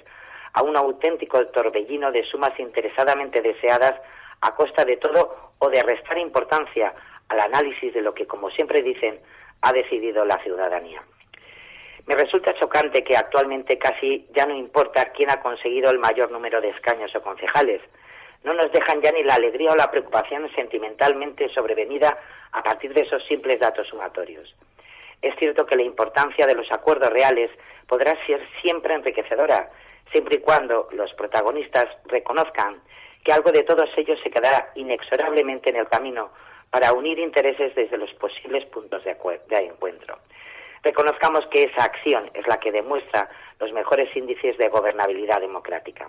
[0.53, 3.95] a un auténtico torbellino de sumas interesadamente deseadas
[4.41, 6.93] a costa de todo o de restar importancia
[7.27, 9.19] al análisis de lo que, como siempre dicen,
[9.61, 11.01] ha decidido la ciudadanía.
[12.05, 16.59] Me resulta chocante que actualmente casi ya no importa quién ha conseguido el mayor número
[16.59, 17.83] de escaños o concejales.
[18.43, 22.17] No nos dejan ya ni la alegría o la preocupación sentimentalmente sobrevenida
[22.51, 24.55] a partir de esos simples datos sumatorios.
[25.21, 27.51] Es cierto que la importancia de los acuerdos reales
[27.87, 29.69] podrá ser siempre enriquecedora,
[30.11, 32.81] siempre y cuando los protagonistas reconozcan
[33.23, 36.29] que algo de todos ellos se quedará inexorablemente en el camino
[36.69, 39.11] para unir intereses desde los posibles puntos de,
[39.51, 40.17] encuentro
[40.83, 46.07] reconozcamos que esa acción es la que demuestra los mejores índices de gobernabilidad democrática.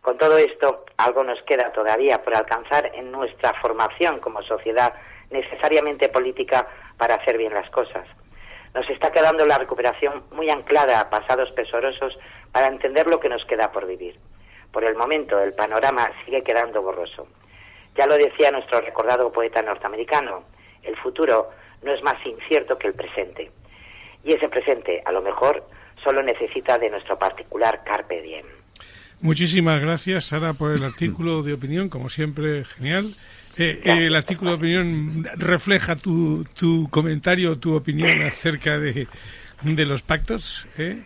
[0.00, 4.94] Con todo esto, algo nos queda todavía por alcanzar en nuestra formación como sociedad
[5.30, 6.66] necesariamente política
[6.98, 8.06] para hacer bien las cosas.
[8.74, 12.18] Nos está quedando la recuperación muy anclada a pasados pesorosos
[12.50, 14.16] para entender lo que nos queda por vivir.
[14.72, 17.28] Por el momento, el panorama sigue quedando borroso.
[17.96, 20.44] Ya lo decía nuestro recordado poeta norteamericano,
[20.82, 21.50] el futuro
[21.82, 23.50] no es más incierto que el presente
[24.24, 25.64] y ese presente a lo mejor
[26.02, 28.46] solo necesita de nuestro particular carpe diem.
[29.20, 33.14] Muchísimas gracias, Sara, por el artículo de opinión, como siempre, genial.
[33.56, 39.06] Eh, eh, el artículo de opinión refleja tu, tu comentario, tu opinión acerca de,
[39.62, 41.02] de los pactos ¿eh?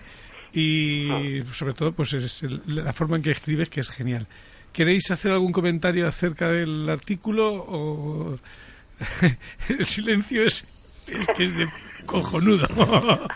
[0.58, 4.26] Y sobre todo pues es la forma en que escribes que es genial.
[4.72, 8.38] ¿Queréis hacer algún comentario acerca del artículo o
[9.68, 10.66] el silencio es,
[11.06, 11.68] es de
[12.06, 12.66] cojonudo.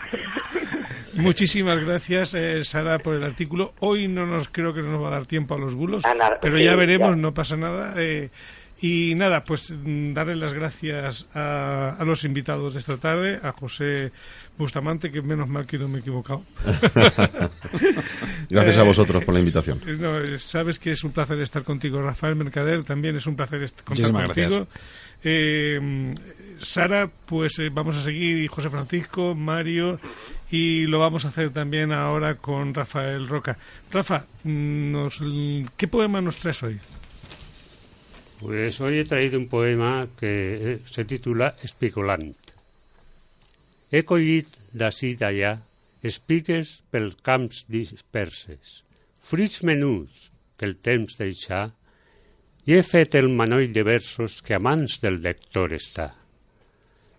[1.13, 3.73] Muchísimas gracias, eh, Sara, por el artículo.
[3.79, 6.03] Hoy no nos creo que no nos va a dar tiempo a los bulos,
[6.41, 7.93] pero ya veremos, no pasa nada.
[7.97, 8.29] Eh,
[8.81, 14.11] y nada, pues mm, darle las gracias a, los invitados de esta tarde, a José
[14.57, 16.43] Bustamante, que menos mal que no me he equivocado.
[18.49, 19.79] gracias a vosotros por la invitación.
[19.85, 24.11] Eh, sabes que es un placer estar contigo, Rafael Mercader, también es un placer contar
[24.11, 24.67] contigo.
[25.23, 26.13] Eh,
[26.59, 29.99] Sara, pues eh, vamos a seguir, y José Francisco, Mario,
[30.49, 33.59] y lo vamos a hacer también ahora con Rafael Roca.
[33.91, 35.21] Rafa, nos,
[35.77, 36.79] ¿qué poema nos traes hoy?
[38.41, 42.33] Pues hoy he traído un poema que eh, se titula Espigolant.
[43.93, 45.51] He collit d'ací d'allà
[46.01, 48.79] espigues pel camps disperses,
[49.21, 51.67] fruits menuts que el temps deixà,
[52.65, 56.09] i he fet el manoll de versos que a mans del lector està.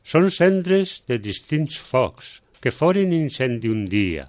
[0.03, 4.27] Són cendres de distints focs que foren incendi un dia,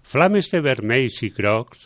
[0.00, 1.84] flames de vermells i grocs,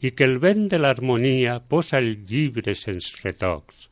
[0.00, 3.88] i que el vent de l'harmonia posa el llibre sense retocs.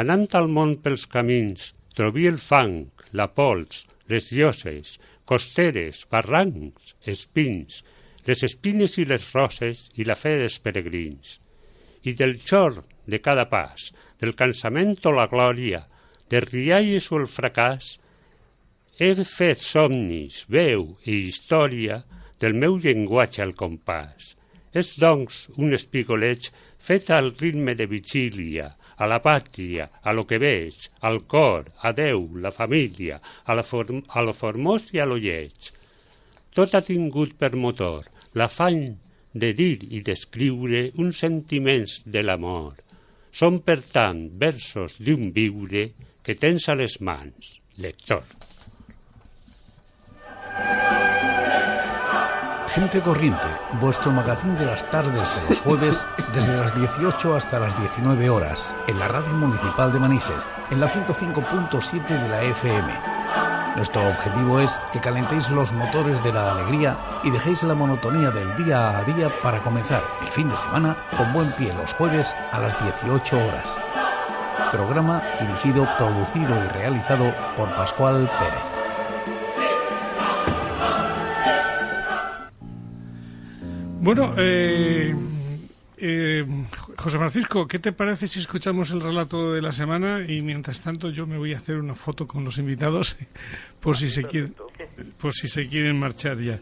[0.00, 4.96] Anant al món pels camins, trobí el fang, la pols, les lloses,
[5.28, 7.82] costeres, barrancs, espins,
[8.28, 11.38] les espines i les roses i la fe dels peregrins.
[12.08, 15.82] I del xor de cada pas, del cansament o la glòria,
[16.30, 17.96] de rialles o el fracàs,
[18.98, 22.00] he fet somnis, veu i història
[22.42, 24.34] del meu llenguatge al compàs.
[24.78, 26.50] És, doncs, un espigoleig
[26.88, 28.68] fet al ritme de vigília,
[28.98, 33.64] a la pàtria, a lo que veig, al cor, a Déu, la família, a, la
[33.66, 35.70] form a lo formós i a lo lleig.
[36.54, 38.82] Tot ha tingut per motor l'afany
[39.34, 42.74] de dir i d'escriure uns sentiments de l'amor.
[43.30, 45.88] Són, per tant, versos d'un viure
[46.26, 48.24] que tens a les mans, lector.
[52.78, 53.48] Gente Corriente,
[53.80, 58.72] vuestro magazín de las tardes de los jueves desde las 18 hasta las 19 horas
[58.86, 62.92] en la radio municipal de Manises, en la 105.7 de la FM.
[63.74, 68.54] Nuestro objetivo es que calentéis los motores de la alegría y dejéis la monotonía del
[68.64, 72.60] día a día para comenzar el fin de semana con buen pie los jueves a
[72.60, 73.76] las 18 horas.
[74.70, 78.77] Programa dirigido, producido y realizado por Pascual Pérez.
[84.00, 85.12] Bueno, eh,
[85.96, 86.44] eh,
[86.96, 91.10] José Francisco, ¿qué te parece si escuchamos el relato de la semana y mientras tanto
[91.10, 93.16] yo me voy a hacer una foto con los invitados
[93.80, 94.54] por si se quieren,
[95.20, 96.60] por si se quieren marchar ya?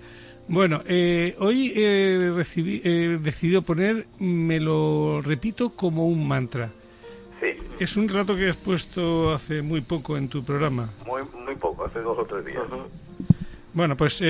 [0.49, 2.31] Bueno, eh, hoy he,
[3.19, 6.71] decidido poner, me lo repito como un mantra.
[7.41, 7.49] Sí.
[7.79, 10.89] Es un relato que has puesto hace muy poco en tu programa.
[11.05, 12.65] Muy, muy poco, hace dos o tres días.
[13.75, 14.23] Bueno, pues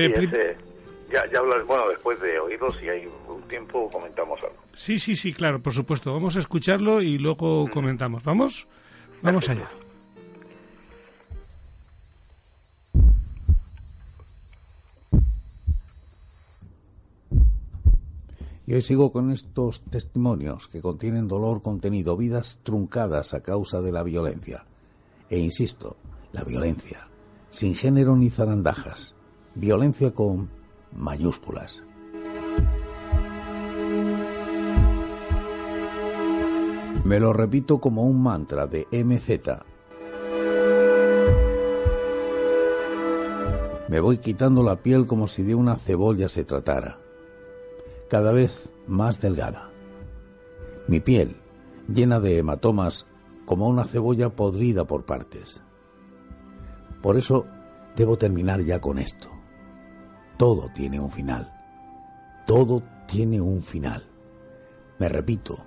[1.11, 4.55] ya, ya hablas, bueno, después de oírlo, si hay un tiempo, comentamos algo.
[4.73, 6.13] Sí, sí, sí, claro, por supuesto.
[6.13, 8.23] Vamos a escucharlo y luego comentamos.
[8.23, 8.67] ¿Vamos?
[9.21, 9.69] Vamos allá.
[18.67, 23.93] Y hoy sigo con estos testimonios que contienen dolor contenido, vidas truncadas a causa de
[23.93, 24.65] la violencia.
[25.29, 25.95] E insisto,
[26.33, 27.07] la violencia,
[27.49, 29.15] sin género ni zarandajas,
[29.55, 30.56] violencia con
[30.93, 31.83] mayúsculas.
[37.03, 39.63] Me lo repito como un mantra de MZ.
[43.87, 46.99] Me voy quitando la piel como si de una cebolla se tratara,
[48.09, 49.69] cada vez más delgada.
[50.87, 51.37] Mi piel,
[51.87, 53.05] llena de hematomas,
[53.45, 55.61] como una cebolla podrida por partes.
[57.01, 57.45] Por eso
[57.95, 59.36] debo terminar ya con esto.
[60.37, 61.51] Todo tiene un final.
[62.45, 64.03] Todo tiene un final.
[64.99, 65.57] Me repito,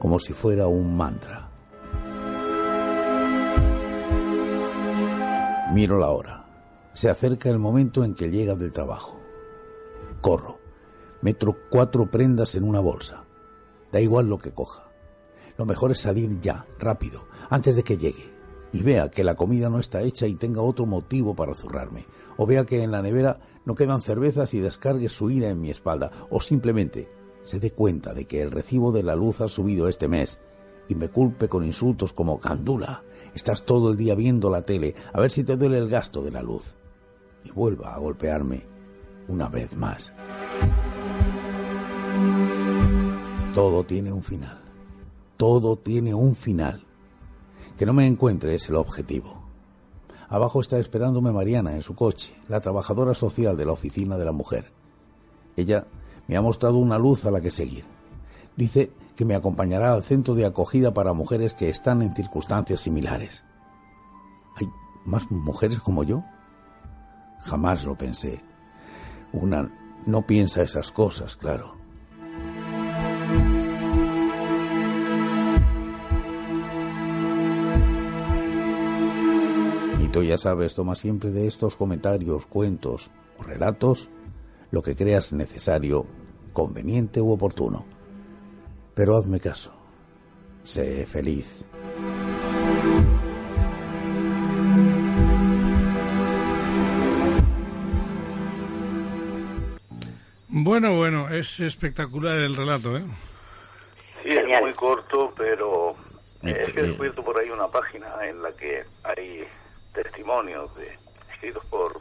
[0.00, 1.48] como si fuera un mantra.
[5.72, 6.44] Miro la hora.
[6.92, 9.16] Se acerca el momento en que llega del trabajo.
[10.20, 10.58] Corro.
[11.22, 13.22] Meto cuatro prendas en una bolsa.
[13.92, 14.90] Da igual lo que coja.
[15.56, 18.36] Lo mejor es salir ya, rápido, antes de que llegue
[18.72, 22.06] y vea que la comida no está hecha y tenga otro motivo para zurrarme,
[22.36, 25.70] o vea que en la nevera no quedan cervezas y descargue su ira en mi
[25.70, 27.10] espalda, o simplemente
[27.42, 30.40] se dé cuenta de que el recibo de la luz ha subido este mes
[30.88, 33.02] y me culpe con insultos como Candula,
[33.34, 36.30] estás todo el día viendo la tele, a ver si te duele el gasto de
[36.30, 36.76] la luz,
[37.44, 38.64] y vuelva a golpearme
[39.28, 40.12] una vez más.
[43.52, 44.60] Todo tiene un final.
[45.36, 46.84] Todo tiene un final.
[47.76, 49.35] Que no me encuentre es el objetivo.
[50.28, 54.32] Abajo está esperándome Mariana en su coche, la trabajadora social de la oficina de la
[54.32, 54.72] mujer.
[55.56, 55.86] Ella
[56.26, 57.84] me ha mostrado una luz a la que seguir.
[58.56, 63.44] Dice que me acompañará al centro de acogida para mujeres que están en circunstancias similares.
[64.56, 64.68] ¿Hay
[65.04, 66.24] más mujeres como yo?
[67.40, 68.42] Jamás lo pensé.
[69.32, 69.70] Una
[70.06, 71.75] no piensa esas cosas, claro.
[80.16, 84.08] Tú ya sabes, toma siempre de estos comentarios, cuentos o relatos
[84.70, 86.06] lo que creas necesario,
[86.54, 87.84] conveniente u oportuno.
[88.94, 89.74] Pero hazme caso.
[90.62, 91.66] Sé feliz.
[100.48, 103.04] Bueno, bueno, es espectacular el relato, ¿eh?
[104.22, 105.90] Sí, es muy corto, pero
[106.42, 109.46] eh, es que he descubierto por ahí una página en la que hay
[110.02, 110.96] testimonios de,
[111.32, 112.00] escritos por,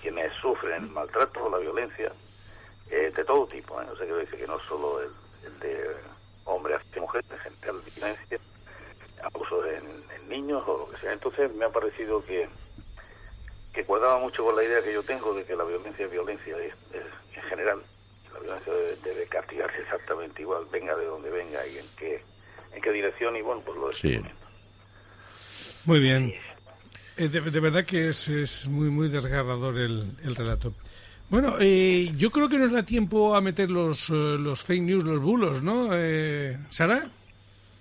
[0.00, 2.10] quienes sufren el maltrato o la violencia
[2.90, 3.80] eh, de todo tipo.
[3.80, 3.86] ¿eh?
[3.92, 5.10] O sea, quiero decir que no solo el,
[5.60, 5.94] de
[6.44, 8.38] hombre hacia mujer, en general violencia,
[9.22, 11.12] abusos en, en, niños o lo que sea.
[11.12, 12.48] Entonces me ha parecido que,
[13.74, 16.56] que cuadraba mucho con la idea que yo tengo de que la violencia es violencia
[16.58, 17.82] en general.
[18.32, 18.72] La violencia
[19.04, 22.22] debe, castigarse exactamente igual, venga de donde venga y en qué,
[22.72, 24.24] en qué dirección, y bueno, pues lo estoy
[25.84, 26.34] Muy bien.
[27.16, 30.74] Eh, de, verdad que es, es muy, muy desgarrador el, el relato.
[31.30, 35.04] Bueno, eh, yo creo que nos da tiempo a meter los, eh, los fake news,
[35.04, 35.90] los bulos, ¿no?
[35.92, 37.08] Eh, ¿Sara?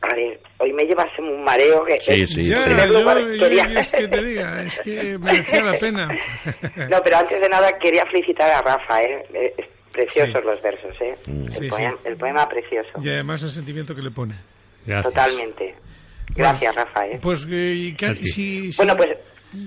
[0.01, 1.99] A ver, hoy me llevas en un mareo que...
[1.99, 6.07] Sí, sí, ya, es que te diga, es que merecía la pena.
[6.89, 9.55] no, pero antes de nada quería felicitar a Rafa, ¿eh?
[9.91, 11.15] Preciosos los versos, ¿eh?
[11.25, 11.47] Mm.
[11.59, 12.89] El, poema, el, poema, precioso.
[13.01, 14.35] Y además el sentimiento que le pone.
[15.01, 15.75] Totalmente.
[16.35, 17.19] Gracias, Rafa, ¿eh?
[17.21, 19.17] Pues, eh, si, bueno, pues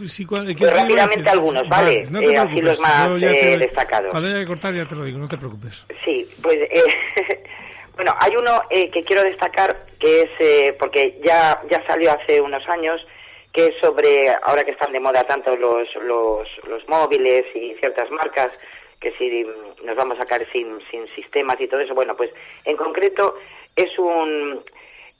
[0.06, 2.04] Sí, pues rápidamente algunos, ¿vale?
[2.08, 4.12] no eh, así los más eh, destacados.
[4.12, 5.84] Cuando haya que cortar ya te lo digo, no te preocupes.
[6.04, 6.84] Sí, pues eh,
[7.96, 13.04] bueno, hay uno que quiero destacar que es, porque ya, ya salió hace unos años,
[13.52, 18.08] que es sobre, ahora que están de moda tanto los, los, los móviles y ciertas
[18.12, 18.50] marcas,
[19.00, 19.44] que si
[19.84, 22.30] nos vamos a caer sin, sin sistemas y todo eso, bueno, pues
[22.64, 23.34] en concreto
[23.74, 24.62] es un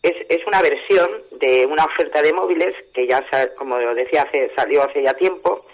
[0.03, 3.25] es, es una versión de una oferta de móviles que ya,
[3.57, 5.65] como decía, hace, salió hace ya tiempo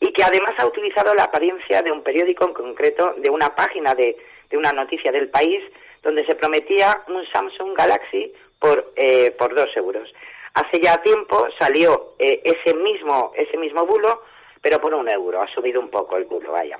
[0.00, 3.94] y que además ha utilizado la apariencia de un periódico en concreto, de una página
[3.94, 4.16] de,
[4.50, 5.62] de una noticia del país,
[6.02, 10.12] donde se prometía un Samsung Galaxy por, eh, por dos euros.
[10.54, 14.22] Hace ya tiempo salió eh, ese, mismo, ese mismo bulo,
[14.60, 15.40] pero por un euro.
[15.40, 16.78] Ha subido un poco el bulo, vaya.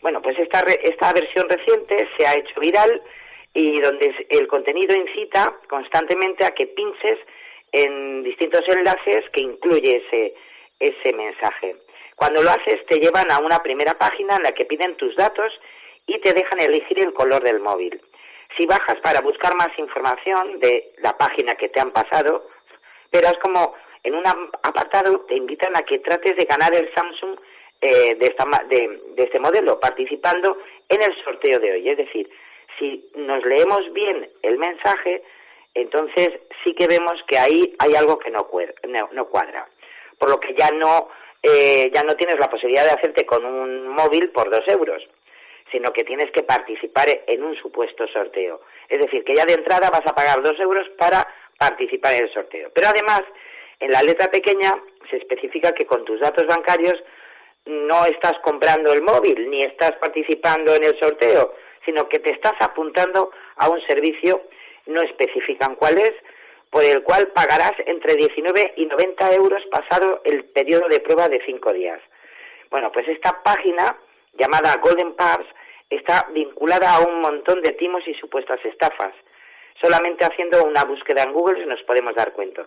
[0.00, 3.02] Bueno, pues esta, esta versión reciente se ha hecho viral
[3.56, 7.18] y donde el contenido incita constantemente a que pinches
[7.72, 10.34] en distintos enlaces que incluye ese,
[10.78, 11.76] ese mensaje.
[12.16, 15.50] Cuando lo haces te llevan a una primera página en la que piden tus datos
[16.06, 17.98] y te dejan elegir el color del móvil.
[18.58, 22.46] Si bajas para buscar más información de la página que te han pasado,
[23.10, 24.26] verás como en un
[24.62, 27.40] apartado te invitan a que trates de ganar el Samsung
[27.80, 30.58] eh, de, esta, de, de este modelo, participando
[30.90, 31.88] en el sorteo de hoy.
[31.88, 32.30] Es decir,
[32.78, 35.22] si nos leemos bien el mensaje,
[35.74, 36.30] entonces
[36.64, 39.68] sí que vemos que ahí hay algo que no, cuadra.
[40.18, 41.08] Por lo que ya no,
[41.42, 45.02] eh, ya no tienes la posibilidad de hacerte con un móvil por dos euros,
[45.70, 48.62] sino que tienes que participar en un supuesto sorteo.
[48.88, 51.26] Es decir, que ya de entrada vas a pagar dos euros para
[51.58, 52.70] participar en el sorteo.
[52.74, 53.22] Pero además,
[53.80, 54.72] en la letra pequeña
[55.10, 56.94] se especifica que con tus datos bancarios
[57.66, 61.54] no estás comprando el móvil ni estás participando en el sorteo,
[61.86, 64.42] sino que te estás apuntando a un servicio,
[64.84, 66.12] no especifican cuál es,
[66.70, 71.40] por el cual pagarás entre 19 y 90 euros pasado el periodo de prueba de
[71.46, 72.00] cinco días.
[72.70, 73.96] Bueno, pues esta página,
[74.34, 75.46] llamada Golden Pubs,
[75.88, 79.14] está vinculada a un montón de timos y supuestas estafas.
[79.80, 82.66] Solamente haciendo una búsqueda en Google nos podemos dar cuenta.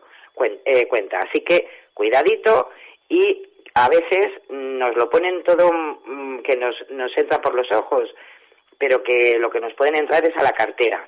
[0.65, 1.19] Eh, cuenta.
[1.19, 2.69] Así que cuidadito
[3.09, 3.43] y
[3.73, 8.09] a veces nos lo ponen todo mm, que nos, nos entra por los ojos
[8.79, 11.07] pero que lo que nos pueden entrar es a la cartera.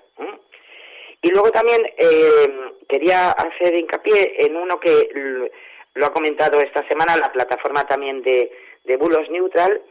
[1.24, 5.10] Y luego también eh, quería hacer hincapié en uno que
[5.94, 8.52] lo ha comentado esta semana la plataforma también de,
[8.84, 9.82] de Bulos Neutral,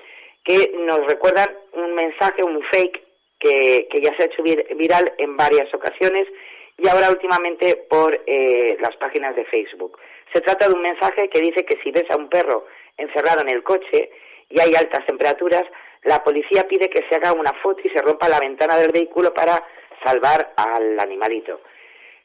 [0.45, 3.03] que nos recuerdan un mensaje, un fake,
[3.39, 6.29] que, que ya se ha hecho viral en varias ocasiones
[6.77, 9.99] y ahora últimamente por eh, las páginas de Facebook.
[10.33, 12.67] Se trata de un mensaje que dice que si ves a un perro
[12.97, 14.11] encerrado en el coche
[14.49, 15.65] y hay altas temperaturas,
[16.03, 19.35] la policía pide que se haga una foto y se rompa la ventana del vehículo
[19.35, 19.63] para
[20.03, 21.61] salvar al animalito.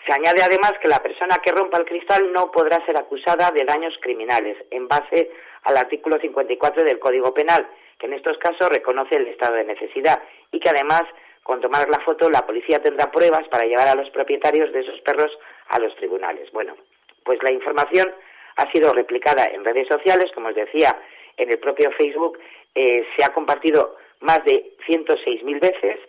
[0.06, 3.66] Se añade además que la persona que rompa el cristal no podrá ser acusada de
[3.66, 5.32] daños criminales en base
[5.64, 7.68] al artículo 54 del Código Penal,
[7.98, 10.22] que en estos casos reconoce el estado de necesidad
[10.52, 11.02] y que además,
[11.42, 15.02] con tomar la foto, la policía tendrá pruebas para llevar a los propietarios de esos
[15.02, 15.32] perros
[15.70, 16.52] a los tribunales.
[16.52, 16.76] Bueno,
[17.24, 18.14] pues la información
[18.58, 20.96] ha sido replicada en redes sociales, como os decía,
[21.38, 22.40] en el propio Facebook
[22.76, 26.00] eh, se ha compartido más de 106.000 veces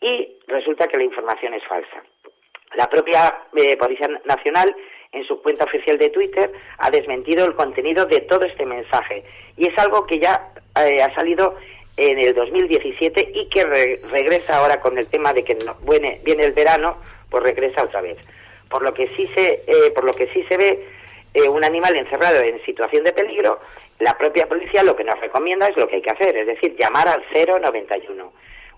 [0.00, 2.02] y resulta que la información es falsa.
[2.74, 4.74] La propia eh, Policía Nacional,
[5.12, 9.24] en su cuenta oficial de Twitter, ha desmentido el contenido de todo este mensaje.
[9.56, 10.52] Y es algo que ya
[10.84, 11.56] eh, ha salido
[11.96, 15.56] en el 2017 y que regresa ahora con el tema de que
[15.88, 16.98] viene, viene, el verano,
[17.30, 18.18] pues regresa otra vez.
[18.68, 20.86] Por lo que sí se, eh, por lo que sí se ve
[21.48, 23.60] un animal encerrado en situación de peligro,
[23.98, 26.76] la propia policía lo que nos recomienda es lo que hay que hacer, es decir,
[26.76, 28.32] llamar al 091.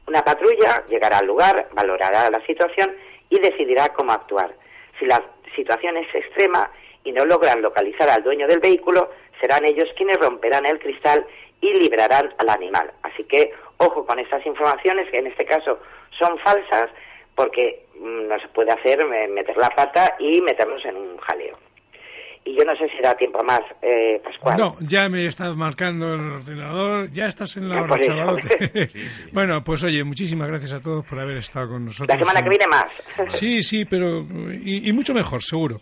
[0.07, 2.95] Una patrulla llegará al lugar, valorará la situación
[3.31, 4.55] y decidirá cómo actuar.
[4.99, 5.23] Si la
[5.55, 6.71] situación es extrema
[7.05, 11.27] y no logran localizar al dueño del vehículo, serán ellos quienes romperán el cristal
[11.61, 12.93] y librarán al animal.
[13.03, 15.79] Así que ojo con estas informaciones que en este caso
[16.19, 16.91] son falsas
[17.35, 21.57] porque mm, no se puede hacer eh, meter la pata y meternos en un jaleo
[22.49, 24.57] y yo no sé si da tiempo más, eh, Pascual.
[24.57, 28.91] No, ya me estás marcando el ordenador, ya estás en la hora, chavalote.
[29.33, 32.09] bueno, pues oye, muchísimas gracias a todos por haber estado con nosotros.
[32.09, 32.87] La semana que viene más.
[33.29, 34.27] sí, sí, pero
[34.63, 35.79] y, mucho mejor, seguro.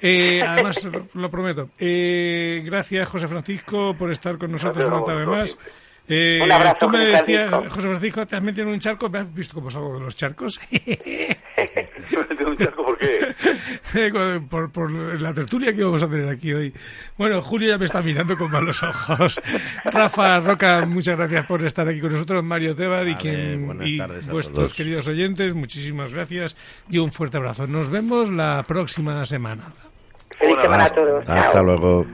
[0.00, 1.70] Eh, además, lo prometo.
[1.78, 5.56] Eh, gracias, José Francisco, por estar con nosotros una tarde más.
[6.08, 9.10] Eh, un abrazo, tú me decías, José Francisco, ¿te has metido en un charco?
[9.10, 10.58] ¿Me has visto cómo salgo de los charcos?
[10.70, 11.38] ¿De
[12.46, 13.34] un charco por qué?
[14.48, 14.90] por, por,
[15.20, 16.72] la tertulia que vamos a tener aquí hoy.
[17.18, 19.40] Bueno, Julio ya me está mirando con malos ojos.
[19.84, 22.42] Rafa Roca, muchas gracias por estar aquí con nosotros.
[22.42, 24.00] Mario Tebar y, quien, y
[24.30, 26.56] vuestros queridos oyentes, muchísimas gracias
[26.88, 27.66] y un fuerte abrazo.
[27.66, 29.64] Nos vemos la próxima semana.
[30.38, 31.28] Feliz semana a todos.
[31.28, 32.06] Hasta luego.